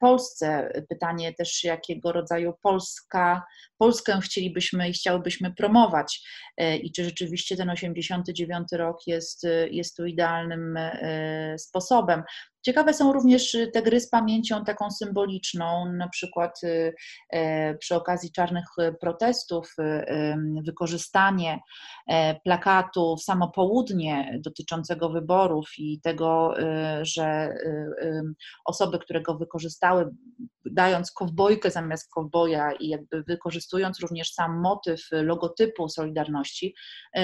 [0.00, 0.72] Polsce.
[0.88, 3.42] Pytanie też, jakiego rodzaju Polska,
[3.78, 6.20] Polskę chcielibyśmy i chciałbyśmy promować
[6.82, 10.78] i czy rzeczywiście ten 89 rok jest, jest tu idealnym
[11.56, 12.22] sposobem.
[12.62, 16.94] Ciekawe są również y, te gry z pamięcią taką symboliczną, na przykład y,
[17.30, 19.76] e, przy okazji czarnych y, protestów,
[20.66, 21.60] wykorzystanie
[22.08, 26.54] e, plakatu w samo południe dotyczącego wyborów i tego,
[27.02, 27.54] że
[28.64, 30.10] osoby, które go wykorzystały,
[30.64, 36.74] dając kowbojkę zamiast kowboja i jakby wykorzystując również sam motyw logotypu Solidarności,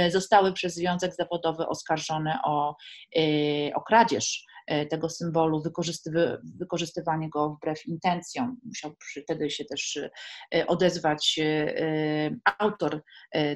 [0.09, 2.77] zostały przez Związek Zawodowy oskarżone o,
[3.74, 4.44] o kradzież
[4.90, 5.62] tego symbolu,
[6.59, 8.57] wykorzystywanie go wbrew intencjom.
[8.64, 8.92] Musiał
[9.24, 10.00] wtedy się też
[10.54, 13.02] e, odezwać e, autor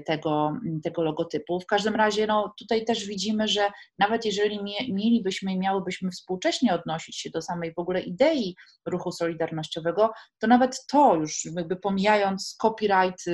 [0.06, 0.52] tego,
[0.84, 1.60] tego logotypu.
[1.60, 4.60] W każdym razie no, tutaj też widzimy, że nawet jeżeli
[4.92, 10.86] mielibyśmy i miałybyśmy współcześnie odnosić się do samej w ogóle idei ruchu solidarnościowego, to nawet
[10.86, 13.24] to już jakby pomijając copyright,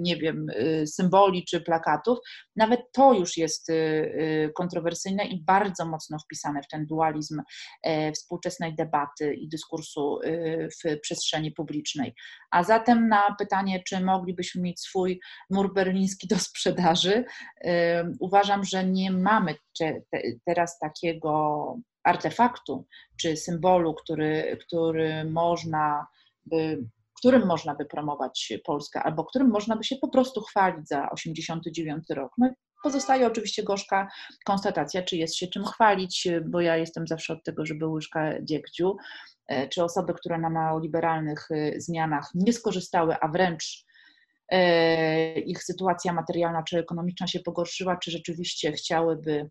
[0.00, 0.46] nie wiem,
[0.86, 2.18] symboli czy plakatów,
[2.56, 3.72] nawet to już jest
[4.56, 7.42] kontrowersyjne i bardzo mocno wpisane w ten dualizm dualizm
[7.82, 12.14] e, współczesnej debaty i dyskursu e, w przestrzeni publicznej.
[12.50, 17.24] A zatem na pytanie, czy moglibyśmy mieć swój mur berliński do sprzedaży,
[17.64, 19.54] e, uważam, że nie mamy
[20.44, 22.86] teraz takiego artefaktu
[23.20, 26.06] czy symbolu, który, który można
[26.46, 26.84] by
[27.18, 32.04] którym można by promować Polskę, albo którym można by się po prostu chwalić za 89
[32.10, 32.32] rok.
[32.38, 32.50] No
[32.82, 34.08] Pozostaje oczywiście gorzka
[34.44, 38.96] konstatacja, czy jest się czym chwalić, bo ja jestem zawsze od tego, żeby łyżka dziegciu,
[39.48, 43.84] e, czy osoby, które na neoliberalnych e, zmianach nie skorzystały, a wręcz
[44.48, 49.50] e, ich sytuacja materialna czy ekonomiczna się pogorszyła, czy rzeczywiście chciałyby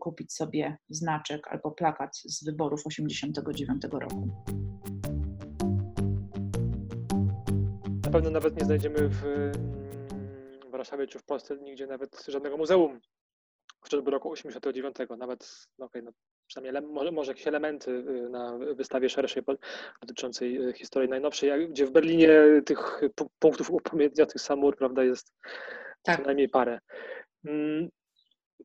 [0.00, 4.28] kupić sobie znaczek albo plakat z wyborów 89 roku.
[8.16, 9.22] pewno nawet nie znajdziemy w
[10.76, 13.00] Warszawie czy w Polsce nigdzie nawet żadnego muzeum
[13.80, 16.10] chociażby roku 89, nawet no okay, no,
[16.46, 19.42] przynajmniej może, może jakieś elementy y, na wystawie szerszej
[20.00, 22.30] dotyczącej y, historii najnowszej, gdzie w Berlinie
[22.66, 23.00] tych
[23.38, 25.32] punktów upamiętnienia tych samur, prawda, jest
[26.02, 26.16] tak.
[26.16, 26.78] co najmniej parę.
[27.44, 27.88] Mm,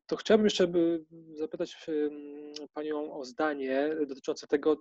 [0.05, 0.71] to chciałbym jeszcze
[1.33, 1.87] zapytać
[2.73, 4.77] Panią o zdanie dotyczące tego,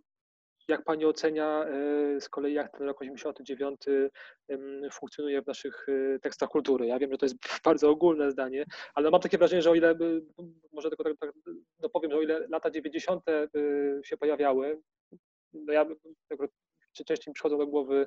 [0.69, 3.81] jak Pani ocenia e, z kolei, jak ten rok 89
[4.93, 6.87] funkcjonuje w naszych e, tekstach kultury?
[6.87, 9.95] Ja wiem, że to jest bardzo ogólne zdanie, ale mam takie wrażenie, że o ile,
[10.73, 11.33] może tylko tak, tak
[11.79, 13.23] dopowiem, że o ile lata 90.
[13.29, 13.49] E,
[14.05, 14.81] się pojawiały,
[15.53, 15.87] no ja
[17.07, 18.07] częściej mi przychodzą do głowy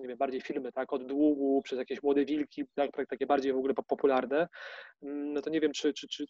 [0.00, 3.56] nie wiem, bardziej filmy, tak, od długu, przez jakieś młode wilki, tak, takie bardziej w
[3.56, 4.48] ogóle popularne,
[5.02, 6.24] no to nie wiem, czy, czy, czy,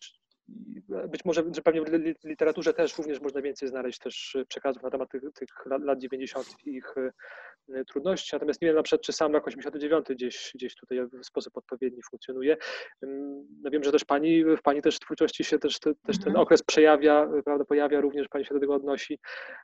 [1.08, 5.10] być może, że pewnie w literaturze też również można więcej znaleźć też przekazów na temat
[5.10, 6.46] tych, tych lat 90.
[6.66, 10.74] i ich e, trudności, natomiast nie wiem na przykład, czy sam rok 89 gdzieś, gdzieś
[10.74, 12.56] tutaj w sposób odpowiedni funkcjonuje.
[13.62, 16.36] No wiem, że też Pani, w Pani też twórczości się też, te, też ten mhm.
[16.36, 19.18] okres przejawia, prawda, pojawia również, Pani się do tego odnosi,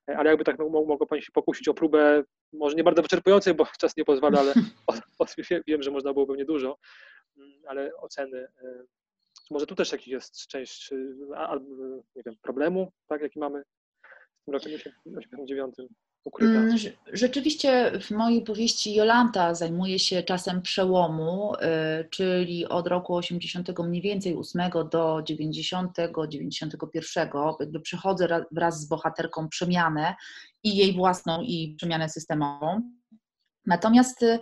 [0.09, 2.22] e, ale jakby tak mogło Pani się pokusić o próbę,
[2.53, 4.55] może nie bardzo wyczerpującej, bo czas nie pozwala, ale
[5.66, 6.79] wiem, że można było pewnie dużo,
[7.66, 8.85] ale oceny e,
[9.51, 10.91] może tu też jakiś jest część
[12.17, 13.63] nie wiem, problemu, tak, jaki mamy
[14.41, 14.73] z tym rokiem
[15.17, 15.75] 89
[16.27, 16.53] ukryta.
[16.53, 16.77] Mm,
[17.13, 21.59] rzeczywiście w mojej powieści Jolanta zajmuje się czasem przełomu, y,
[22.11, 25.97] czyli od roku 80 mniej więcej 8 do 90,
[26.29, 27.31] 91.
[27.61, 30.15] Jakby przechodzę wraz z bohaterką przemianę
[30.63, 32.83] i jej własną i przemianę systemową.
[33.67, 34.39] Natomiast y,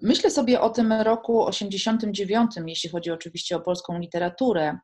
[0.00, 4.78] Myślę sobie o tym roku 89, jeśli chodzi oczywiście o polską literaturę,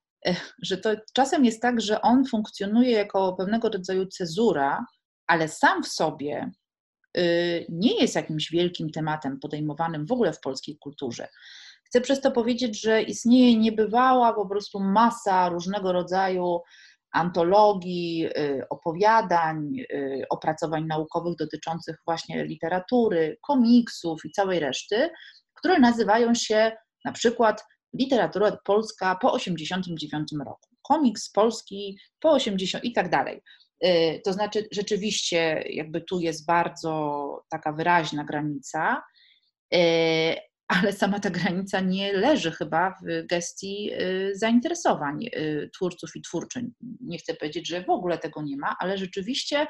[0.62, 4.86] że to czasem jest tak, że on funkcjonuje jako pewnego rodzaju cezura,
[5.26, 6.50] ale sam w sobie
[7.16, 11.28] y, nie jest jakimś wielkim tematem podejmowanym w ogóle w polskiej kulturze.
[11.84, 16.60] Chcę przez to powiedzieć, że istnieje niebywała po prostu masa różnego rodzaju
[17.14, 25.10] antologii, y, opowiadań, y, opracowań naukowych dotyczących właśnie literatury, komiksów i całej reszty,
[25.54, 26.72] które nazywają się
[27.04, 33.42] na przykład literatura polska po 89 roku, komiks polski po 80 i tak dalej.
[33.84, 39.02] Y, to znaczy, rzeczywiście, jakby tu jest bardzo taka wyraźna granica,
[40.68, 46.72] ale sama ta granica nie leży chyba w gestii y, zainteresowań y, twórców i twórczyń.
[47.00, 49.66] Nie chcę powiedzieć, że w ogóle tego nie ma, ale rzeczywiście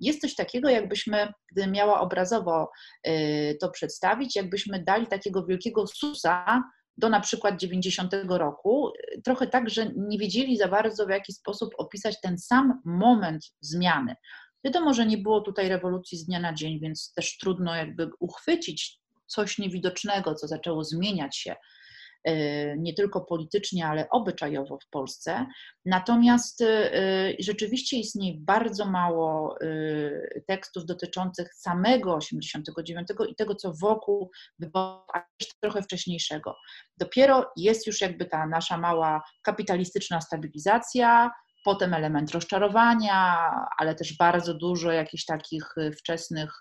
[0.00, 2.70] jest coś takiego, jakbyśmy, gdybym miała obrazowo
[3.08, 6.62] y, to przedstawić, jakbyśmy dali takiego wielkiego susa
[6.96, 8.92] do na przykład 90 roku,
[9.24, 14.14] trochę tak, że nie wiedzieli za bardzo w jaki sposób opisać ten sam moment zmiany.
[14.64, 19.00] Wiadomo, że nie było tutaj rewolucji z dnia na dzień, więc też trudno jakby uchwycić
[19.26, 21.54] coś niewidocznego, co zaczęło zmieniać się
[22.24, 25.46] e, nie tylko politycznie, ale obyczajowo w Polsce.
[25.84, 26.90] Natomiast e,
[27.38, 29.56] rzeczywiście istnieje bardzo mało
[30.46, 35.22] tekstów dotyczących samego 89 i tego, co wokół wyborów, a
[35.60, 36.56] trochę wcześniejszego.
[36.96, 41.30] Dopiero jest już jakby ta nasza mała kapitalistyczna stabilizacja,
[41.66, 46.58] potem element rozczarowania, ale też bardzo dużo jakichś takich wczesnych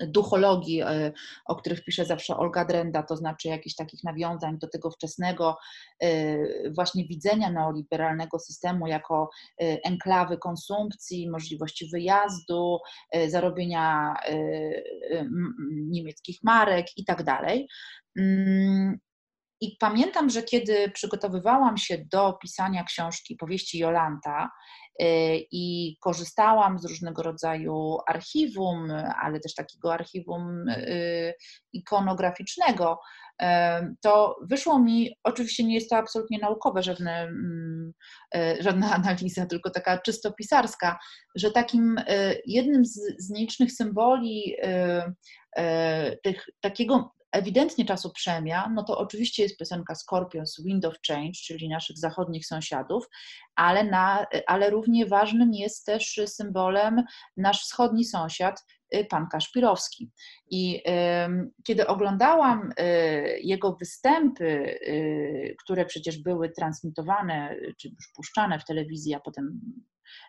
[0.00, 1.12] duchologii, e,
[1.46, 5.58] o których pisze zawsze Olga Drenda, to znaczy jakichś takich nawiązań do tego wczesnego
[6.02, 9.30] e, właśnie widzenia neoliberalnego systemu jako
[9.60, 12.78] e, enklawy konsumpcji, możliwości wyjazdu,
[13.28, 14.14] zarobienia
[15.70, 17.68] niemieckich marek i tak dalej.
[19.60, 24.50] I pamiętam, że kiedy przygotowywałam się do pisania książki powieści Jolanta,
[25.02, 28.92] Y, i korzystałam z różnego rodzaju archiwum,
[29.22, 31.34] ale też takiego archiwum y,
[31.72, 33.00] ikonograficznego,
[33.42, 33.46] y,
[34.00, 37.92] to wyszło mi, oczywiście nie jest to absolutnie naukowe, żadne, mm,
[38.60, 40.98] żadna analiza, tylko taka czysto pisarska,
[41.34, 41.96] że takim
[42.46, 44.56] jednym z, z nielicznych symboli
[46.22, 51.68] tych, takiego ewidentnie czasu przemian, no to oczywiście jest piosenka Scorpions Wind of Change, czyli
[51.68, 53.08] naszych zachodnich sąsiadów,
[53.56, 57.02] ale, na, ale równie ważnym jest też symbolem
[57.36, 60.10] nasz wschodni sąsiad, y, pan Kaszpirowski.
[60.50, 68.58] I y, kiedy oglądałam y, jego występy, y, które przecież były transmitowane, czy już puszczane
[68.58, 69.60] w telewizji, a potem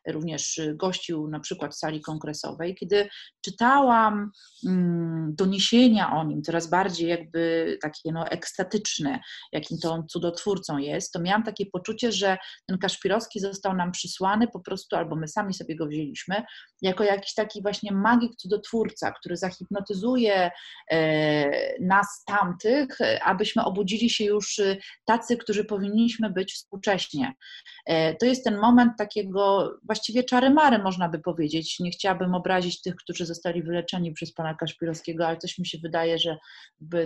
[0.07, 2.75] również gościł na przykład w sali kongresowej.
[2.75, 3.09] Kiedy
[3.41, 4.31] czytałam
[4.67, 9.19] mm, doniesienia o nim, coraz bardziej jakby takie no, ekstatyczne,
[9.51, 12.37] jakim to on cudotwórcą jest, to miałam takie poczucie, że
[12.67, 16.43] ten Kaszpirowski został nam przysłany po prostu, albo my sami sobie go wzięliśmy,
[16.81, 20.51] jako jakiś taki właśnie magik cudotwórca, który zahipnotyzuje
[20.91, 22.87] e, nas tamtych,
[23.25, 24.61] abyśmy obudzili się już
[25.05, 27.33] tacy, którzy powinniśmy być współcześnie.
[27.85, 31.79] E, to jest ten moment takiego właściwie czary-mary, można by powiedzieć.
[31.79, 36.19] Nie chciałabym obrazić tych, którzy zostali wyleczeni przez pana Kaszpirowskiego, ale coś mi się wydaje,
[36.19, 36.37] że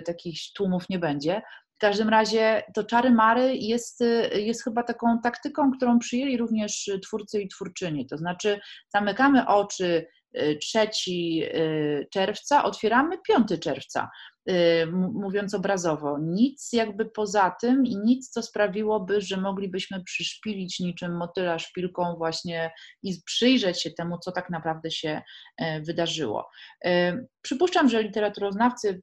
[0.06, 1.42] takich tłumów nie będzie.
[1.76, 4.04] W każdym razie to czary-mary jest,
[4.36, 8.08] jest chyba taką taktyką, którą przyjęli również twórcy i twórczyni.
[8.08, 8.60] To znaczy
[8.94, 10.06] zamykamy oczy
[10.62, 10.80] 3
[11.12, 14.10] y, czerwca, otwieramy 5 czerwca.
[14.50, 16.18] Y, mówiąc obrazowo.
[16.22, 22.72] Nic jakby poza tym i nic, co sprawiłoby, że moglibyśmy przyszpilić niczym motyla szpilką właśnie
[23.04, 25.22] i przyjrzeć się temu, co tak naprawdę się
[25.58, 26.50] e, wydarzyło.
[26.86, 29.02] E, przypuszczam, że literaturoznawcy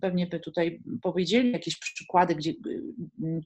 [0.00, 2.52] pewnie by tutaj powiedzieli jakieś przykłady gdzie,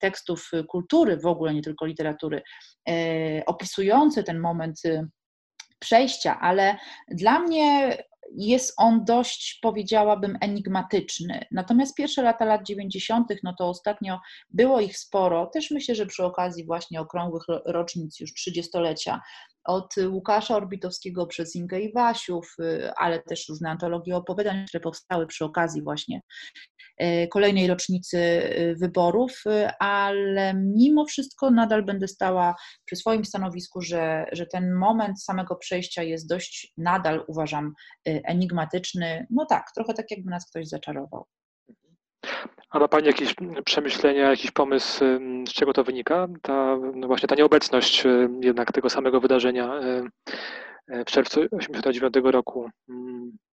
[0.00, 2.42] tekstów kultury w ogóle, nie tylko literatury,
[2.88, 4.82] e, opisujące ten moment
[5.78, 6.76] przejścia, ale
[7.08, 7.96] dla mnie
[8.36, 11.44] jest on dość, powiedziałabym, enigmatyczny.
[11.50, 14.20] Natomiast pierwsze lata lat 90., no to ostatnio
[14.50, 19.20] było ich sporo, też myślę, że przy okazji właśnie okrągłych rocznic już 30-lecia
[19.68, 25.44] od Łukasza Orbitowskiego przez Inkę Iwasiów, y, ale też różne antologie opowiadań, które powstały przy
[25.44, 26.20] okazji właśnie
[27.02, 29.42] y, kolejnej rocznicy y, wyborów,
[29.78, 32.54] ale mimo wszystko nadal będę stała
[32.84, 37.72] przy swoim stanowisku, że, że ten moment samego przejścia jest dość nadal uważam
[38.04, 39.26] enigmatyczny.
[39.30, 41.26] No tak, trochę tak jakby nas ktoś zaczarował.
[42.70, 45.04] A ma Pani jakieś przemyślenia, jakiś pomysł,
[45.48, 46.28] z czego to wynika?
[46.42, 48.04] Ta, no właśnie ta nieobecność
[48.40, 49.80] jednak tego samego wydarzenia
[50.88, 52.70] w czerwcu 1989 roku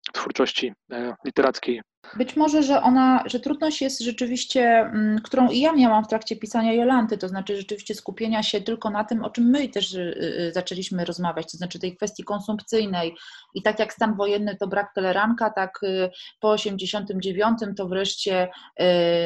[0.09, 1.83] w twórczości e, literackiej
[2.17, 6.37] być może, że ona, że trudność jest rzeczywiście, mm, którą i ja miałam w trakcie
[6.37, 10.01] pisania Jolanty, to znaczy rzeczywiście skupienia się tylko na tym, o czym my też y,
[10.49, 13.17] y, zaczęliśmy rozmawiać, to znaczy tej kwestii konsumpcyjnej.
[13.55, 18.49] I tak jak stan wojenny to brak teleranka, tak y, po 89 to wreszcie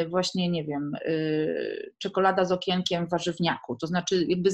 [0.09, 0.93] właśnie, nie wiem,
[1.99, 4.51] czekolada z okienkiem warzywniaku, to znaczy jakby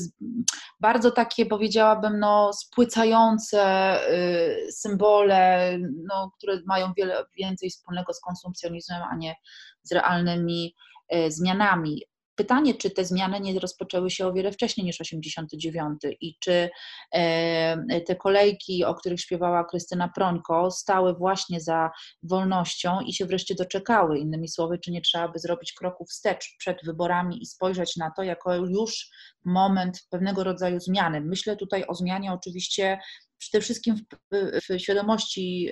[0.80, 3.60] bardzo takie powiedziałabym, no spłycające
[4.70, 9.34] symbole, no, które mają wiele więcej wspólnego z konsumpcjonizmem, a nie
[9.82, 10.74] z realnymi
[11.08, 12.02] e, zmianami.
[12.34, 16.70] Pytanie, czy te zmiany nie rozpoczęły się o wiele wcześniej niż 89 i czy
[17.12, 21.90] e, te kolejki, o których śpiewała Krystyna Prońko, stały właśnie za
[22.22, 24.18] wolnością i się wreszcie doczekały.
[24.18, 28.22] Innymi słowy, czy nie trzeba by zrobić kroku wstecz przed wyborami i spojrzeć na to
[28.22, 29.10] jako już
[29.44, 31.20] moment pewnego rodzaju zmiany.
[31.20, 32.98] Myślę tutaj o zmianie oczywiście
[33.40, 35.70] przede wszystkim w, w świadomości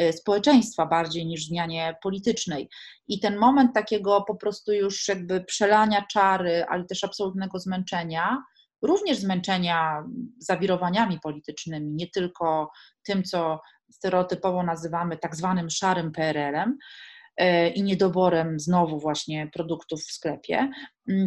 [0.00, 2.68] y, społeczeństwa bardziej niż zmianie politycznej.
[3.08, 8.42] I ten moment takiego po prostu już jakby przelania czary, ale też absolutnego zmęczenia,
[8.82, 10.04] również zmęczenia
[10.38, 12.70] zawirowaniami politycznymi, nie tylko
[13.06, 13.60] tym, co
[13.92, 16.78] stereotypowo nazywamy tak zwanym szarym PRL-em,
[17.40, 20.70] y, i niedoborem znowu właśnie produktów w sklepie,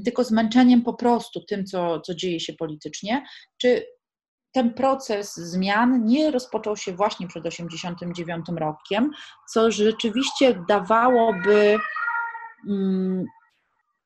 [0.05, 3.23] tylko zmęczeniem po prostu tym, co, co dzieje się politycznie,
[3.57, 3.85] czy
[4.55, 9.11] ten proces zmian nie rozpoczął się właśnie przed 1989 rokiem,
[9.53, 11.77] co rzeczywiście dawałoby
[12.69, 13.25] mm,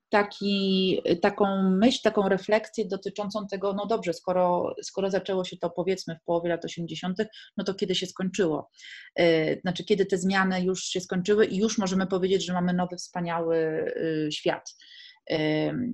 [0.09, 6.15] taki, taką myśl, taką refleksję dotyczącą tego, no dobrze, skoro, skoro zaczęło się to powiedzmy
[6.15, 7.17] w połowie lat 80.,
[7.57, 8.69] no to kiedy się skończyło?
[9.15, 12.97] E, znaczy, kiedy te zmiany już się skończyły i już możemy powiedzieć, że mamy nowy,
[12.97, 14.75] wspaniały y, świat.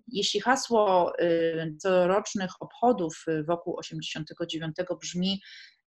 [0.07, 1.13] Jeśli hasło
[1.79, 5.41] corocznych obchodów wokół 89 brzmi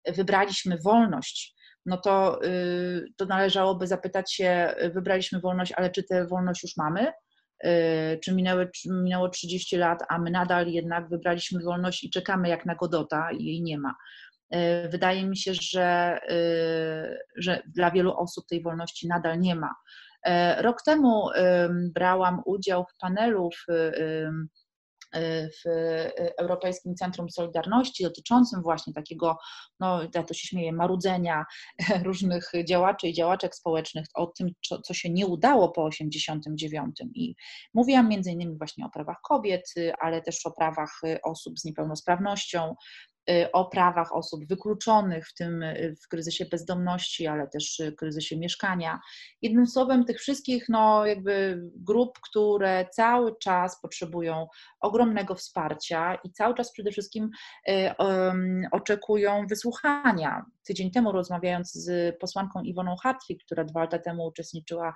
[0.07, 1.57] wybraliśmy wolność,
[1.87, 7.11] no to, y, to należałoby zapytać się, wybraliśmy wolność, ale czy tę wolność już mamy?
[7.65, 12.65] Y, czy minęły, minęło 30 lat, a my nadal jednak wybraliśmy wolność i czekamy jak
[12.65, 13.95] na Godota i jej nie ma.
[14.55, 16.19] Y, wydaje mi się, że,
[17.37, 19.75] że dla wielu osób tej wolności nadal nie ma.
[20.25, 21.29] E, rok temu
[21.93, 23.71] brałam udział w panelu w,
[25.13, 25.69] e, w
[26.39, 29.37] Europejskim Centrum Solidarności dotyczącym właśnie takiego,
[29.79, 31.45] no ja to się śmieję, marudzenia
[32.05, 34.49] różnych działaczy i działaczek społecznych o tym,
[34.83, 37.01] co, się nie udało po 89.
[37.13, 37.35] I
[37.73, 42.75] mówiłam między innymi właśnie o prawach kobiet, ale też o prawach osób z niepełnosprawnością,
[43.53, 48.99] o prawach osób wykluczonych, w tym y, w kryzysie bezdomności, ale też w kryzysie mieszkania.
[49.41, 54.47] Jednym słowem, tych wszystkich no, jakby grup, które cały czas potrzebują
[54.79, 57.29] ogromnego wsparcia i cały czas przede wszystkim
[58.71, 60.45] oczekują wysłuchania.
[60.67, 64.95] Tydzień temu rozmawiając z posłanką Iwoną Hartwig, która dwa lata temu uczestniczyła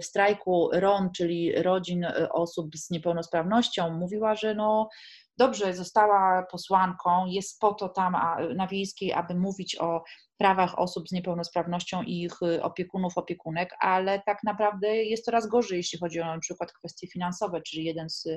[0.00, 4.88] w strajku RON, czyli Rodzin Osób z Niepełnosprawnością, mówiła, że no
[5.36, 8.16] dobrze została posłanką, jest po to tam
[8.56, 10.02] na wiejskiej, aby mówić o
[10.42, 15.76] prawach osób z niepełnosprawnością i ich y, opiekunów, opiekunek, ale tak naprawdę jest coraz gorzej,
[15.76, 18.28] jeśli chodzi o na przykład kwestie finansowe, czyli jeden z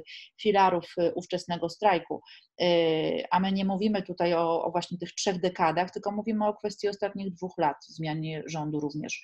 [0.41, 2.21] filarów y, ówczesnego strajku.
[2.61, 6.53] Y, a my nie mówimy tutaj o, o właśnie tych trzech dekadach, tylko mówimy o
[6.53, 9.23] kwestii ostatnich dwóch lat, zmianie rządu również.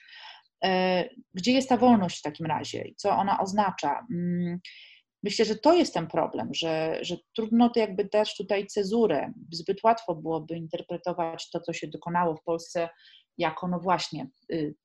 [1.34, 4.06] Gdzie jest ta wolność w takim razie co ona oznacza?
[5.24, 9.34] Myślę, że to jest ten problem, że, że trudno to jakby dać tutaj cezurę.
[9.52, 12.90] Zbyt łatwo byłoby interpretować to, co się dokonało w Polsce,
[13.38, 14.76] jako no właśnie, y,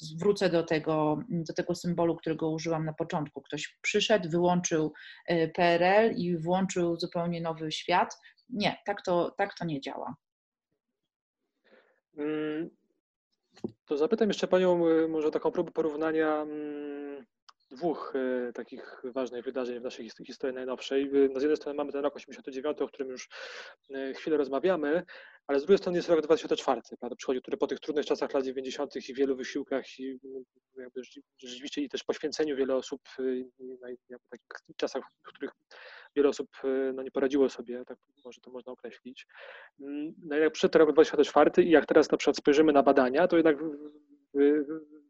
[0.00, 3.42] zwrócę do tego, do tego symbolu, którego użyłam na początku.
[3.42, 4.92] Ktoś przyszedł, wyłączył
[5.30, 8.18] y, PRL i włączył zupełnie nowy świat.
[8.48, 10.16] Nie, tak to, tak to nie działa.
[12.16, 12.70] Mm,
[13.84, 17.26] to zapytam jeszcze Panią y, może taką próbę porównania mm,
[17.72, 21.10] dwóch e, takich ważnych wydarzeń w naszej historii najnowszej.
[21.34, 23.28] No z jednej strony mamy ten rok 89, o którym już
[23.94, 25.02] e, chwilę rozmawiamy,
[25.46, 28.44] ale z drugiej strony jest rok 2004, prawda, przychodzi, który po tych trudnych czasach lat
[28.44, 29.08] 90.
[29.08, 30.18] i wielu wysiłkach i
[30.76, 31.00] jakby
[31.38, 33.22] rzeczywiście i też poświęceniu wiele osób, e,
[33.60, 33.88] no
[34.30, 35.50] takich czasach, w których
[36.16, 36.48] wiele osób
[36.94, 39.26] no, nie poradziło sobie, tak może to można określić.
[39.80, 43.36] Mm, no jak przyszedł rok 2004 i jak teraz na przykład spojrzymy na badania, to
[43.36, 43.56] jednak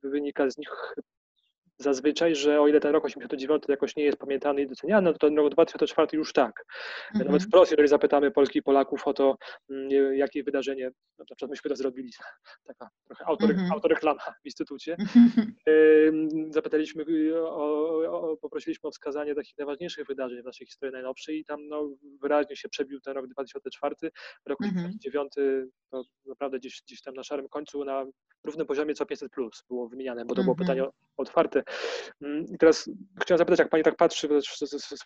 [0.03, 0.95] wynika z nich
[1.83, 5.37] zazwyczaj, że o ile ten rok 89 jakoś nie jest pamiętany i doceniany, to ten
[5.37, 6.64] rok 2004 już tak.
[7.11, 7.26] Mhm.
[7.26, 9.37] Nawet wprost, jeżeli zapytamy Polski i Polaków o to,
[9.70, 12.12] mm, jakie wydarzenie, na przykład myśmy to zrobili,
[12.68, 13.72] taka trochę autory, mhm.
[13.72, 14.97] autoreklama w instytucie,
[16.51, 17.05] zapytaliśmy,
[17.37, 21.91] o, o, poprosiliśmy o wskazanie takich najważniejszych wydarzeń w naszej historii najnowszej i tam no,
[22.20, 23.95] wyraźnie się przebił ten rok 2004,
[24.47, 24.80] rok mhm.
[24.83, 25.33] 2009
[25.91, 28.05] to naprawdę gdzieś, gdzieś tam na szarym końcu na
[28.45, 30.85] równym poziomie co 500 plus było wymieniane, bo to było pytanie
[31.16, 31.62] otwarte.
[32.20, 32.91] Mm, I teraz
[33.23, 34.29] chciałem zapytać, jak Pani tak patrzy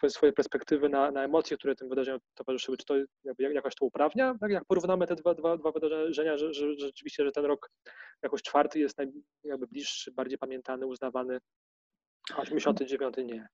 [0.00, 2.94] ze swojej perspektywy na, na emocje, które tym wydarzeniom towarzyszyły, czy to
[3.38, 4.34] jakoś to uprawnia?
[4.40, 7.70] Tak jak porównamy te dwa, dwa, dwa wydarzenia, że, że, rzeczywiście, że ten rok
[8.22, 9.12] jakoś czwarty jest naj,
[9.70, 11.38] bliższy, bardziej pamiętany, uznawany,
[12.34, 13.48] a 89 nie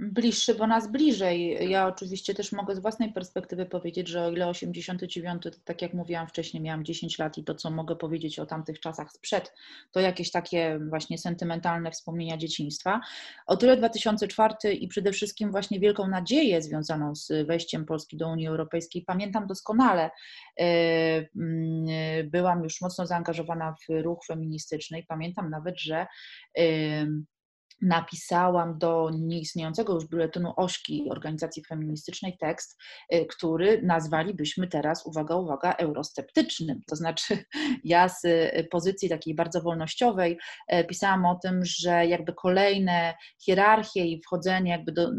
[0.00, 1.70] bliższy, bo nas bliżej.
[1.70, 5.94] Ja oczywiście też mogę z własnej perspektywy powiedzieć, że o ile 89, to tak jak
[5.94, 9.54] mówiłam wcześniej, miałam 10 lat i to, co mogę powiedzieć o tamtych czasach sprzed,
[9.92, 13.00] to jakieś takie właśnie sentymentalne wspomnienia dzieciństwa.
[13.46, 18.46] O tyle 2004 i przede wszystkim właśnie wielką nadzieję związaną z wejściem Polski do Unii
[18.46, 20.10] Europejskiej pamiętam doskonale.
[20.60, 20.64] E,
[21.36, 26.06] mm, byłam już mocno zaangażowana w ruch feministyczny i pamiętam nawet, że
[27.82, 32.78] napisałam do nieistniejącego już biuletynu Ośki, organizacji feministycznej, tekst,
[33.14, 36.80] y, który nazwalibyśmy teraz, uwaga, uwaga, eurosceptycznym.
[36.86, 37.44] To znaczy,
[37.84, 40.38] ja z y, pozycji takiej bardzo wolnościowej
[40.72, 45.10] y, pisałam o tym, że jakby kolejne hierarchie i wchodzenie jakby do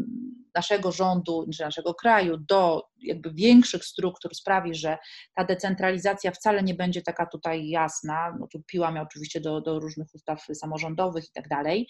[0.54, 4.98] naszego rządu, czy naszego kraju do jakby większych struktur sprawi, że
[5.34, 8.36] ta decentralizacja wcale nie będzie taka tutaj jasna.
[8.40, 11.88] No tu piłam ja oczywiście do, do różnych ustaw samorządowych i tak dalej.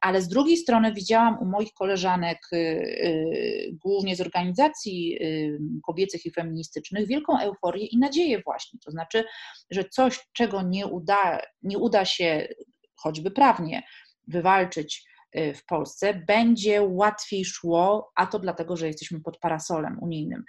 [0.00, 6.26] Ale z drugiej strony widziałam u moich koleżanek, y, y, głównie z organizacji y, kobiecych
[6.26, 8.78] i feministycznych, wielką euforię i nadzieję właśnie.
[8.84, 9.24] To znaczy,
[9.70, 12.48] że coś, czego nie uda, nie uda się
[12.96, 13.82] choćby prawnie
[14.28, 20.44] wywalczyć w Polsce, będzie łatwiej szło, a to dlatego, że jesteśmy pod parasolem unijnym.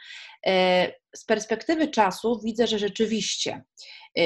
[0.48, 0.52] Y,
[1.16, 3.64] z perspektywy czasu widzę, że rzeczywiście
[4.20, 4.22] y,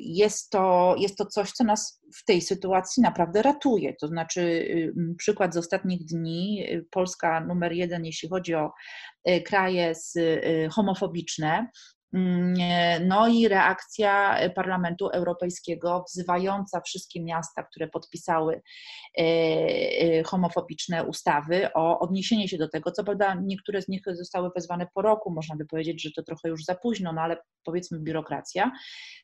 [0.00, 3.94] jest to, jest to coś, co nas w tej sytuacji naprawdę ratuje.
[4.00, 4.66] To znaczy,
[5.18, 8.72] przykład z ostatnich dni, Polska numer jeden, jeśli chodzi o
[9.44, 9.92] kraje
[10.70, 11.70] homofobiczne,
[13.00, 18.62] no i reakcja Parlamentu Europejskiego wzywająca wszystkie miasta, które podpisały
[19.18, 22.92] e, e, homofobiczne ustawy, o odniesienie się do tego.
[22.92, 26.48] Co prawda, niektóre z nich zostały wezwane po roku, można by powiedzieć, że to trochę
[26.48, 28.72] już za późno, no ale powiedzmy biurokracja.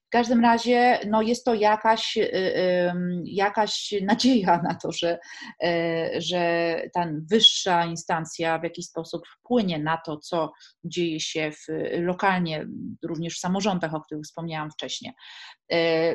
[0.08, 2.92] W każdym razie no jest to jakaś, y,
[3.24, 5.18] jakaś nadzieja na to, że,
[5.64, 10.52] e, że ta wyższa instancja w jakiś sposób wpłynie na to, co
[10.84, 11.66] dzieje się w,
[12.00, 12.66] lokalnie,
[13.04, 15.12] również w samorządach, o których wspomniałam wcześniej.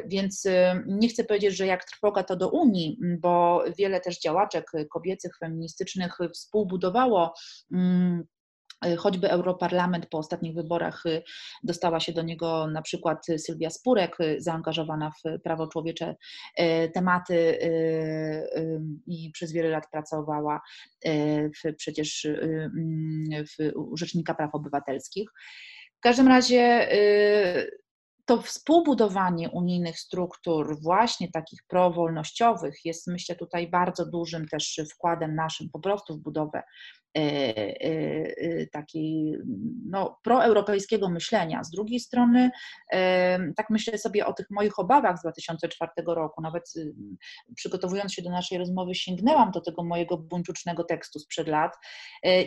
[0.05, 4.71] Więc y, nie chcę powiedzieć, że jak trwoga to do Unii, bo wiele też działaczek
[4.91, 7.33] kobiecych, feministycznych współbudowało
[7.73, 8.27] Y,
[8.97, 11.23] choćby Europarlament po ostatnich wyborach y,
[11.63, 16.15] dostała się do niego na przykład Sylwia Spurek, y, zaangażowana w prawo człowiecze
[16.93, 17.59] tematy
[19.07, 20.61] i przez wiele lat pracowała
[21.63, 25.29] w, przecież mm, w Rzecznika Praw Obywatelskich.
[25.97, 26.87] W każdym razie
[28.25, 35.69] to współbudowanie unijnych struktur, właśnie takich prowolnościowych, jest myślę tutaj bardzo dużym też wkładem naszym
[35.69, 37.02] po prostu w budowę E, e, e,
[38.71, 39.37] takiej
[39.89, 41.63] no, proeuropejskiego myślenia.
[41.63, 42.51] Z drugiej strony,
[43.55, 46.41] tak myślę sobie o tych moich obawach z 2004 roku.
[46.41, 46.93] Nawet y,
[47.55, 51.73] przygotowując się do naszej rozmowy, sięgnęłam do tego mojego buńczucznego tekstu sprzed lat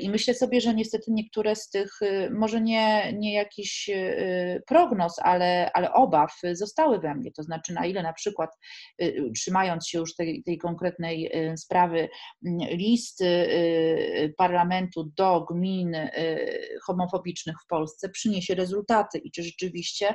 [0.01, 5.19] i myślę sobie, że niestety niektóre z tych, y, może nie, nie jakiś y, prognoz,
[5.19, 7.33] ale, ale obaw zostały we mnie.
[7.33, 8.51] To znaczy, na ile na przykład,
[9.35, 12.09] trzymając się już tej, tej konkretnej sprawy,
[12.71, 13.25] list
[14.37, 16.09] parlamentarnych, parlamentu do gmin y,
[16.83, 20.15] homofobicznych w Polsce przyniesie rezultaty i czy rzeczywiście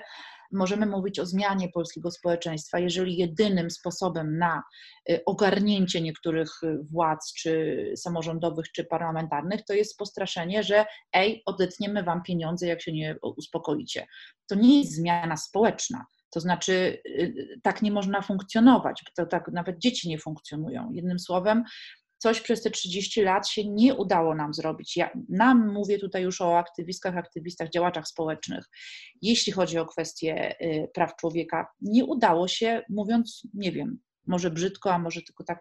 [0.52, 4.64] możemy mówić o zmianie polskiego społeczeństwa, jeżeli jedynym sposobem na
[5.10, 6.52] y, ogarnięcie niektórych
[6.92, 12.92] władz, czy samorządowych, czy parlamentarnych, to jest postraszenie, że ej, odetniemy wam pieniądze, jak się
[12.94, 14.08] nie uspokoicie.
[14.50, 16.06] To nie jest zmiana społeczna.
[16.32, 20.92] To znaczy, y, tak nie można funkcjonować, to tak nawet dzieci nie funkcjonują.
[20.92, 21.64] Jednym słowem,
[22.22, 24.98] coś przez te 30 lat się nie udało nam zrobić.
[24.98, 28.66] Ja, nam mówię tutaj już o aktywistkach, aktywistach, działaczach społecznych.
[29.22, 34.94] Jeśli chodzi o kwestie y, praw człowieka, nie udało się, mówiąc, nie wiem, może brzydko,
[34.94, 35.60] a może tylko tak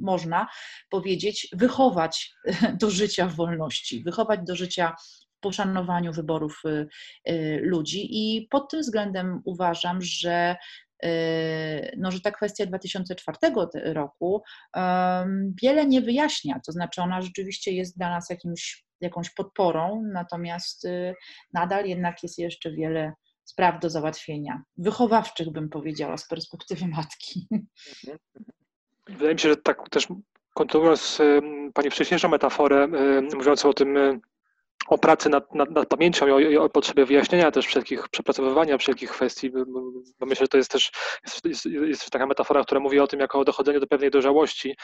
[0.00, 0.46] można
[0.90, 2.32] powiedzieć, wychować
[2.80, 4.94] do życia w wolności, wychować do życia
[5.36, 6.88] w poszanowaniu wyborów y,
[7.30, 8.06] y, ludzi.
[8.10, 10.56] I pod tym względem uważam, że
[11.96, 13.38] no, że ta kwestia 2004
[13.92, 14.42] roku
[15.62, 21.14] wiele nie wyjaśnia, to znaczy ona rzeczywiście jest dla nas jakimś, jakąś podporą, natomiast y,
[21.52, 23.12] nadal jednak jest jeszcze wiele
[23.44, 27.48] spraw do załatwienia, wychowawczych bym powiedziała z perspektywy matki.
[29.08, 30.08] Wydaje mi się, że tak też
[30.54, 31.18] kontynuując
[31.74, 32.88] Pani wcześniejszą metaforę
[33.34, 34.20] mówiącą o tym
[34.88, 38.78] o pracy nad, nad, nad pamięcią i o, i o, potrzebie wyjaśnienia też wszelkich, przepracowywania
[38.78, 39.50] wszelkich kwestii,
[40.18, 40.90] bo myślę, że to jest też
[41.44, 44.76] jest, jest, taka metafora, która mówi o tym jako o dochodzeniu do pewnej dojrzałości,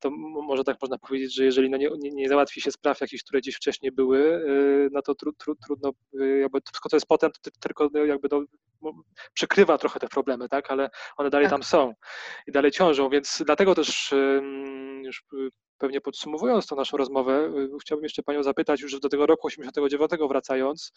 [0.00, 0.10] to
[0.46, 3.56] może tak można powiedzieć, że jeżeli no nie, nie, załatwi się spraw jakichś, które gdzieś
[3.56, 7.50] wcześniej były, y, no to tru, tru, trudno, y, jakby wszystko co jest potem, to
[7.60, 8.42] tylko jakby do,
[9.34, 11.52] przykrywa trochę te problemy, tak, ale one dalej tak.
[11.52, 11.94] tam są
[12.46, 14.14] i dalej ciążą, więc dlatego też
[15.04, 15.24] już
[15.82, 20.28] pewnie podsumowując tą naszą rozmowę, y, chciałbym jeszcze Panią zapytać już do tego roku 89
[20.28, 20.92] wracając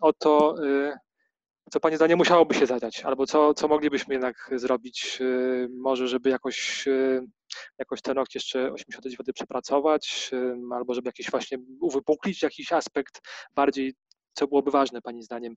[0.00, 0.92] o to, y,
[1.70, 6.30] co Pani zdanie musiałoby się zadać, albo co, co moglibyśmy jednak zrobić, y, może żeby
[6.30, 6.88] jakoś,
[7.78, 10.30] jakoś ten rok jeszcze 89 przepracować,
[10.72, 13.20] albo żeby jakiś właśnie uwypuklić jakiś aspekt
[13.54, 13.94] bardziej
[14.32, 15.54] co byłoby ważne Pani zdaniem,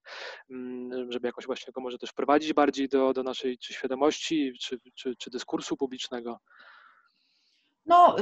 [1.09, 5.15] żeby jakoś właśnie go może też wprowadzić bardziej do, do naszej czy świadomości, czy, czy,
[5.15, 6.39] czy dyskursu publicznego?
[7.85, 8.15] No,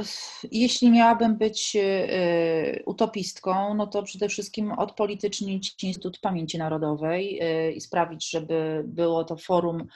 [0.52, 7.80] jeśli miałabym być y, utopistką, no to przede wszystkim odpolitycznić Instytut Pamięci Narodowej y, i
[7.80, 9.86] sprawić, żeby było to forum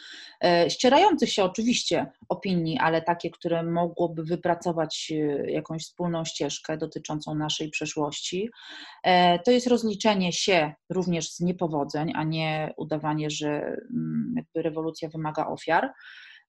[0.45, 5.12] y, ścierających się oczywiście opinii, ale takie, które mogłoby wypracować
[5.47, 8.51] jakąś wspólną ścieżkę dotyczącą naszej przeszłości.
[9.03, 15.47] E, to jest rozliczenie się również z niepowodzeń, a nie udawanie, że mm, rewolucja wymaga
[15.47, 15.93] ofiar.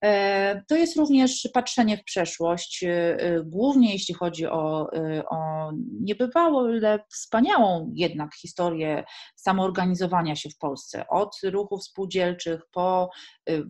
[0.04, 4.90] E, to jest również patrzenie w przeszłość, e, e, głównie jeśli chodzi o,
[5.30, 5.70] o
[6.00, 9.04] niebywałe, wspaniałą jednak historię
[9.36, 11.08] samoorganizowania się w Polsce.
[11.08, 13.10] Od ruchów spółdzielczych po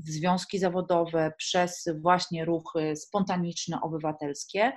[0.04, 4.72] związki zawodowe, przez właśnie ruchy spontaniczne, obywatelskie.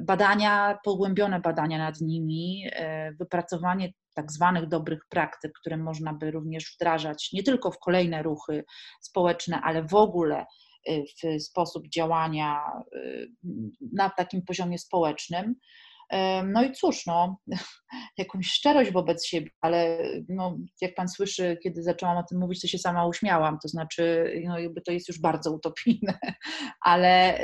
[0.00, 2.70] Badania, pogłębione badania nad nimi,
[3.18, 8.64] wypracowanie tak zwanych dobrych praktyk, które można by również wdrażać nie tylko w kolejne ruchy
[9.00, 10.46] społeczne, ale w ogóle
[10.88, 12.60] y, w sposób działania
[12.96, 13.28] y,
[13.92, 15.54] na takim poziomie społecznym.
[16.44, 17.36] No i cóż, no,
[18.18, 19.98] jakąś szczerość wobec siebie, ale
[20.28, 24.32] no, jak Pan słyszy, kiedy zaczęłam o tym mówić, to się sama uśmiałam, to znaczy
[24.44, 26.18] no, jakby to jest już bardzo utopijne,
[26.84, 27.40] ale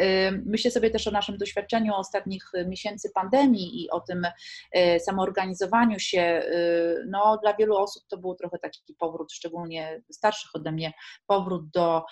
[0.46, 6.42] myślę sobie też o naszym doświadczeniu ostatnich miesięcy pandemii i o tym y, samoorganizowaniu się,
[6.46, 10.92] y, no dla wielu osób to był trochę taki powrót, szczególnie starszych ode mnie,
[11.26, 12.04] powrót do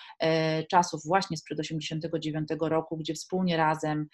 [0.70, 4.06] czasów właśnie sprzed 89 roku, gdzie wspólnie razem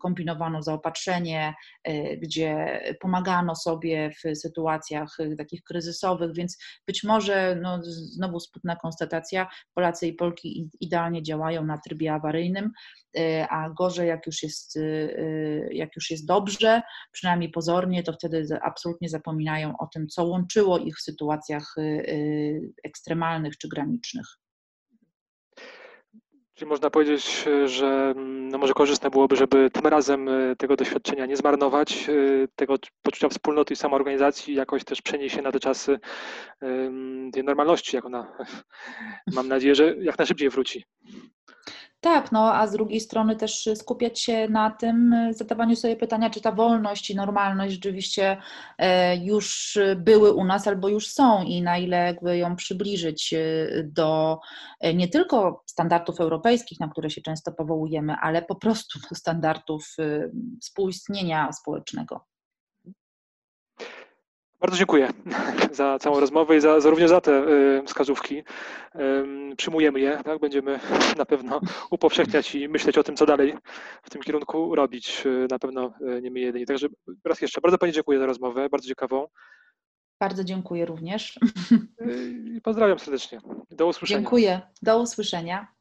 [0.00, 1.54] kombinowano zaopatrzenie,
[2.22, 10.06] gdzie pomagano sobie w sytuacjach takich kryzysowych, więc być może, no, znowu smutna konstatacja, Polacy
[10.06, 12.70] i Polki idealnie działają na trybie awaryjnym,
[13.50, 14.78] a gorzej jak już jest,
[15.70, 16.82] jak już jest dobrze,
[17.12, 21.74] przynajmniej pozornie, to wtedy absolutnie zapominają o tym, co łączyło ich w sytuacjach
[22.84, 24.26] ekstremalnych czy granicznych.
[26.54, 27.86] Czyli można powiedzieć, że
[28.16, 32.76] mm, no może korzystne byłoby, żeby tym razem y, tego doświadczenia nie zmarnować, y, tego
[33.02, 35.98] poczucia wspólnoty i samoorganizacji jakoś też przenieść się na te czasy
[37.32, 38.36] tej normalności, jak ona,
[39.36, 40.84] mam nadzieję, że jak najszybciej wróci.
[42.04, 46.40] Tak, no a z drugiej strony też skupiać się na tym, zadawaniu sobie pytania, czy
[46.40, 48.36] ta wolność i normalność rzeczywiście
[48.78, 53.38] e, już były u nas albo już są i na ile jakby ją przybliżyć e,
[53.84, 54.38] do
[54.80, 59.96] e, nie tylko standardów europejskich, na które się często powołujemy, ale po prostu do standardów
[60.60, 62.33] współistnienia społecznego.
[64.64, 65.08] Bardzo dziękuję
[65.72, 68.42] za całą rozmowę i za, za również za te y, wskazówki.
[69.56, 70.40] Przyjmujemy je, tak?
[70.40, 70.80] będziemy
[71.18, 71.60] na pewno
[71.90, 73.54] upowszechniać i myśleć o tym, co dalej
[74.02, 75.26] w tym kierunku robić.
[75.26, 76.66] Y, na pewno y, nie my jedyni.
[76.66, 76.88] Także
[77.24, 79.26] raz jeszcze bardzo Pani dziękuję za rozmowę, bardzo ciekawą.
[80.20, 81.38] Bardzo dziękuję również.
[82.62, 83.40] Pozdrawiam serdecznie.
[83.70, 84.20] Do usłyszenia.
[84.20, 84.60] Dziękuję.
[84.82, 85.73] Do usłyszenia.